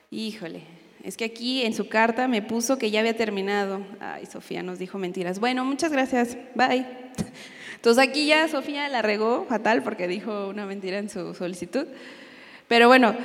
[0.10, 0.62] Híjole,
[1.04, 3.82] es que aquí en su carta me puso que ya había terminado.
[4.00, 5.40] Ay, Sofía nos dijo mentiras.
[5.40, 6.38] Bueno, muchas gracias.
[6.56, 6.86] Bye.
[7.76, 11.88] Entonces aquí ya Sofía la regó fatal porque dijo una mentira en su solicitud.
[12.70, 13.16] Pero bueno,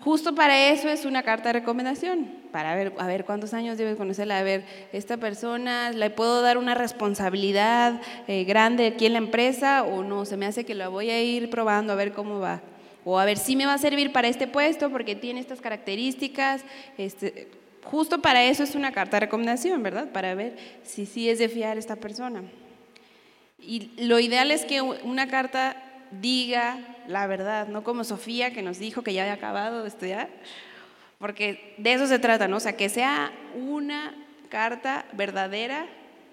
[0.00, 3.96] justo para eso es una carta de recomendación, para ver, a ver cuántos años debe
[3.96, 9.18] conocerla, a ver, esta persona, ¿le puedo dar una responsabilidad eh, grande aquí en la
[9.18, 10.24] empresa o no?
[10.24, 12.60] Se me hace que la voy a ir probando a ver cómo va.
[13.04, 16.62] O a ver si me va a servir para este puesto porque tiene estas características.
[16.98, 17.48] Este,
[17.84, 20.10] justo para eso es una carta de recomendación, ¿verdad?
[20.10, 22.42] Para ver si sí es de fiar esta persona.
[23.60, 25.76] Y lo ideal es que una carta
[26.10, 26.78] diga
[27.08, 30.28] la verdad, no como Sofía que nos dijo que ya había acabado de estudiar,
[31.18, 32.58] porque de eso se trata, ¿no?
[32.58, 34.14] O sea, que sea una
[34.50, 35.86] carta verdadera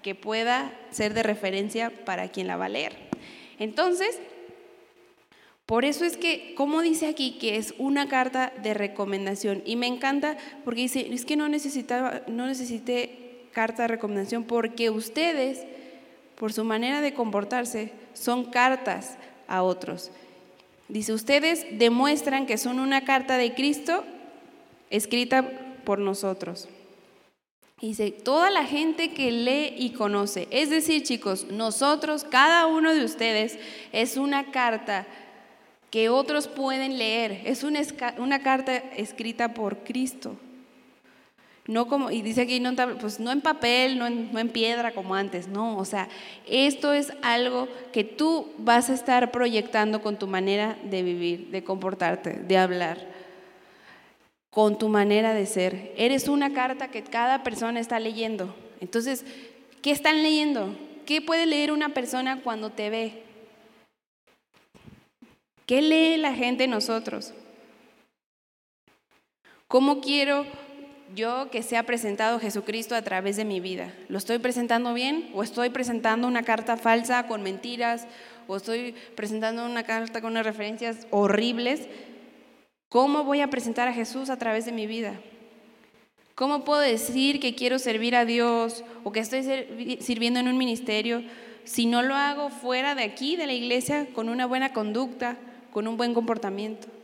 [0.03, 2.95] que pueda ser de referencia para quien la va a leer.
[3.57, 4.19] Entonces,
[5.65, 9.63] por eso es que, como dice aquí, que es una carta de recomendación.
[9.65, 14.91] Y me encanta porque dice, es que no, necesitaba, no necesité carta de recomendación porque
[14.91, 15.65] ustedes,
[16.35, 19.17] por su manera de comportarse, son cartas
[19.47, 20.11] a otros.
[20.87, 24.03] Dice, ustedes demuestran que son una carta de Cristo
[24.89, 25.49] escrita
[25.83, 26.67] por nosotros.
[27.81, 33.03] Dice, toda la gente que lee y conoce, es decir, chicos, nosotros, cada uno de
[33.03, 33.59] ustedes,
[33.91, 35.05] es una carta
[35.91, 40.37] que otros pueden leer, es una, carta escrita por Cristo.
[41.67, 44.91] No como, y dice aquí, no, pues no en papel, no en, no en piedra
[44.91, 46.09] como antes, no, o sea,
[46.45, 51.63] esto es algo que tú vas a estar proyectando con tu manera de vivir, de
[51.63, 52.99] comportarte, de hablar,
[54.51, 55.91] con tu manera de ser.
[55.97, 58.55] Eres una carta que cada persona está leyendo.
[58.79, 59.25] Entonces,
[59.81, 60.75] ¿qué están leyendo?
[61.07, 63.23] ¿Qué puede leer una persona cuando te ve?
[65.65, 67.33] ¿Qué lee la gente en nosotros?
[69.67, 70.45] ¿Cómo quiero
[71.15, 73.93] yo que se ha presentado Jesucristo a través de mi vida.
[74.09, 78.05] ¿Lo estoy presentando bien o estoy presentando una carta falsa con mentiras
[78.47, 81.87] o estoy presentando una carta con unas referencias horribles?
[82.89, 85.19] ¿Cómo voy a presentar a Jesús a través de mi vida?
[86.35, 89.43] ¿Cómo puedo decir que quiero servir a Dios o que estoy
[90.01, 91.23] sirviendo en un ministerio
[91.63, 95.37] si no lo hago fuera de aquí, de la iglesia, con una buena conducta,
[95.71, 96.94] con un buen comportamiento?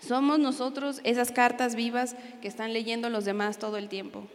[0.00, 4.26] Somos nosotros esas cartas vivas que están leyendo los demás todo el tiempo.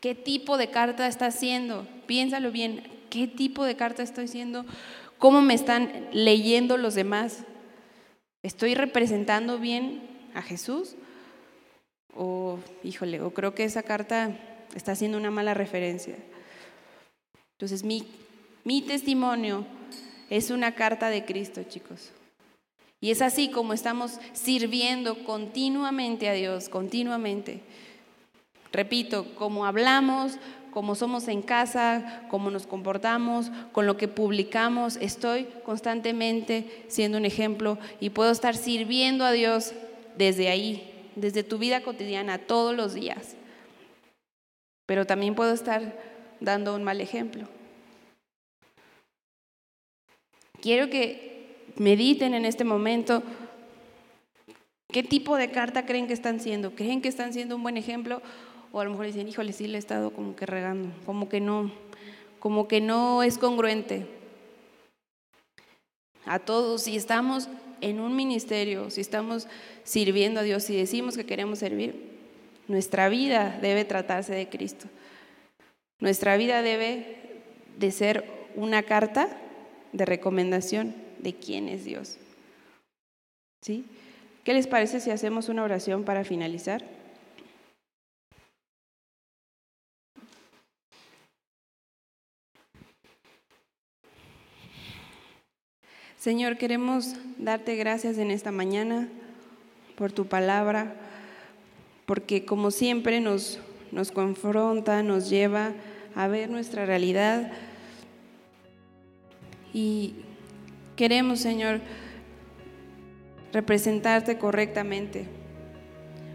[0.00, 1.88] ¿Qué tipo de carta está haciendo?
[2.06, 2.82] Piénsalo bien.
[3.08, 4.66] ¿Qué tipo de carta estoy haciendo?
[5.18, 7.44] ¿Cómo me están leyendo los demás?
[8.42, 10.02] ¿Estoy representando bien
[10.34, 10.96] a Jesús?
[12.14, 14.36] O, híjole, o creo que esa carta
[14.74, 16.16] está haciendo una mala referencia.
[17.52, 18.06] Entonces, mi,
[18.64, 19.64] mi testimonio
[20.28, 22.12] es una carta de Cristo, chicos.
[23.04, 27.60] Y es así como estamos sirviendo continuamente a Dios, continuamente.
[28.72, 30.38] Repito, como hablamos,
[30.70, 37.26] como somos en casa, cómo nos comportamos, con lo que publicamos, estoy constantemente siendo un
[37.26, 39.74] ejemplo y puedo estar sirviendo a Dios
[40.16, 43.36] desde ahí, desde tu vida cotidiana, todos los días.
[44.86, 45.94] Pero también puedo estar
[46.40, 47.48] dando un mal ejemplo.
[50.62, 51.33] Quiero que
[51.76, 53.22] mediten en este momento
[54.88, 56.74] qué tipo de carta creen que están siendo.
[56.74, 58.22] ¿Creen que están siendo un buen ejemplo?
[58.72, 61.40] O a lo mejor dicen, híjole, sí le he estado como que regando, como que
[61.40, 61.70] no,
[62.38, 64.06] como que no es congruente.
[66.26, 67.48] A todos, si estamos
[67.80, 69.46] en un ministerio, si estamos
[69.82, 72.14] sirviendo a Dios, si decimos que queremos servir,
[72.66, 74.86] nuestra vida debe tratarse de Cristo.
[76.00, 77.42] Nuestra vida debe
[77.78, 79.28] de ser una carta
[79.92, 82.18] de recomendación de quién es Dios.
[83.62, 83.84] ¿Sí?
[84.44, 86.84] ¿Qué les parece si hacemos una oración para finalizar?
[96.18, 99.08] Señor, queremos darte gracias en esta mañana
[99.96, 100.94] por tu palabra,
[102.06, 103.60] porque como siempre nos,
[103.92, 105.72] nos confronta, nos lleva
[106.14, 107.52] a ver nuestra realidad.
[109.72, 110.23] Y
[110.96, 111.80] queremos, Señor,
[113.52, 115.26] representarte correctamente.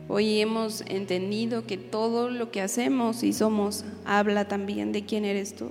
[0.07, 5.55] Hoy hemos entendido que todo lo que hacemos y somos habla también de quién eres
[5.55, 5.70] tú.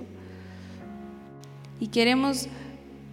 [1.79, 2.47] Y queremos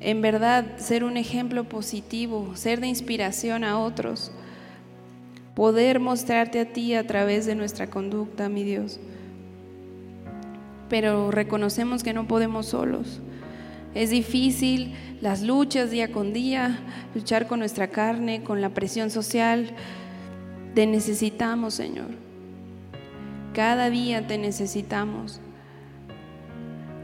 [0.01, 4.31] en verdad ser un ejemplo positivo, ser de inspiración a otros,
[5.55, 9.01] poder mostrarte a ti a través de nuestra conducta, mi Dios.
[10.89, 13.21] Pero reconocemos que no podemos solos.
[13.97, 14.93] Es difícil
[15.23, 16.81] las luchas día con día,
[17.15, 19.71] luchar con nuestra carne, con la presión social.
[20.75, 22.09] Te necesitamos, Señor.
[23.55, 25.41] Cada día te necesitamos.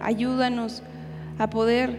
[0.03, 0.82] Ayúdanos
[1.38, 1.99] a poder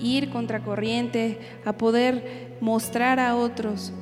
[0.00, 3.92] ir contracorriente, a poder mostrar a otros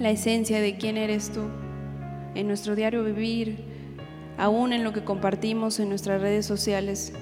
[0.00, 1.42] la esencia de quién eres tú
[2.34, 3.62] en nuestro diario vivir,
[4.36, 7.12] aún en lo que compartimos en nuestras redes sociales,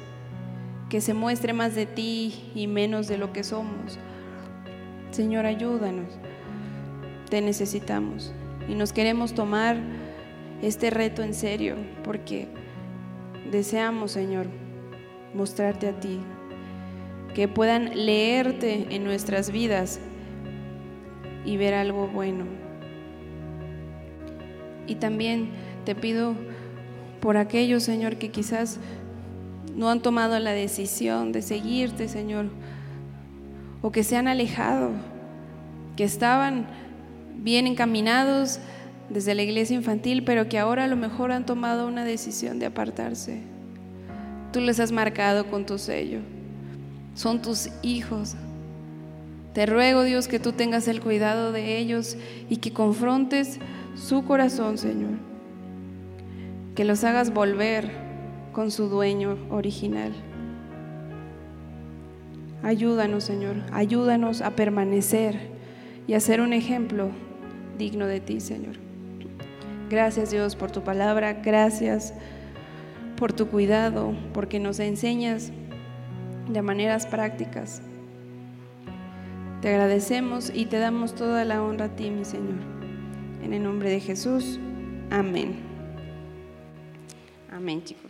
[0.91, 3.99] que se muestre más de ti y menos de lo que somos.
[5.13, 6.09] Señor, ayúdanos,
[7.31, 8.35] te necesitamos
[8.69, 9.77] y nos queremos tomar
[10.63, 12.49] este reto en serio porque
[13.51, 14.47] deseamos, Señor,
[15.33, 16.21] mostrarte a ti,
[17.35, 20.01] que puedan leerte en nuestras vidas
[21.45, 22.45] y ver algo bueno.
[24.89, 25.51] Y también
[25.85, 26.35] te pido
[27.21, 28.81] por aquellos, Señor, que quizás
[29.77, 32.47] no han tomado la decisión de seguirte, Señor,
[33.83, 34.91] o que se han alejado,
[35.97, 36.67] que estaban
[37.37, 38.61] bien encaminados
[39.09, 42.67] desde la iglesia infantil, pero que ahora a lo mejor han tomado una decisión de
[42.67, 43.43] apartarse.
[44.53, 46.21] Tú les has marcado con tu sello.
[47.15, 48.37] Son tus hijos.
[49.53, 52.17] Te ruego, Dios, que tú tengas el cuidado de ellos
[52.49, 53.59] y que confrontes
[53.97, 55.19] su corazón, Señor.
[56.75, 58.10] Que los hagas volver
[58.53, 60.13] con su dueño original.
[62.63, 63.57] Ayúdanos, Señor.
[63.73, 65.39] Ayúdanos a permanecer
[66.07, 67.11] y a ser un ejemplo
[67.79, 68.77] digno de ti, Señor.
[69.89, 71.35] Gracias, Dios, por tu palabra.
[71.35, 72.15] Gracias
[73.17, 75.53] por tu cuidado, porque nos enseñas
[76.49, 77.83] de maneras prácticas
[79.61, 82.61] te agradecemos y te damos toda la honra a ti, mi Señor.
[83.43, 84.59] En el nombre de Jesús.
[85.11, 85.59] Amén.
[87.51, 88.10] Amén, chicos.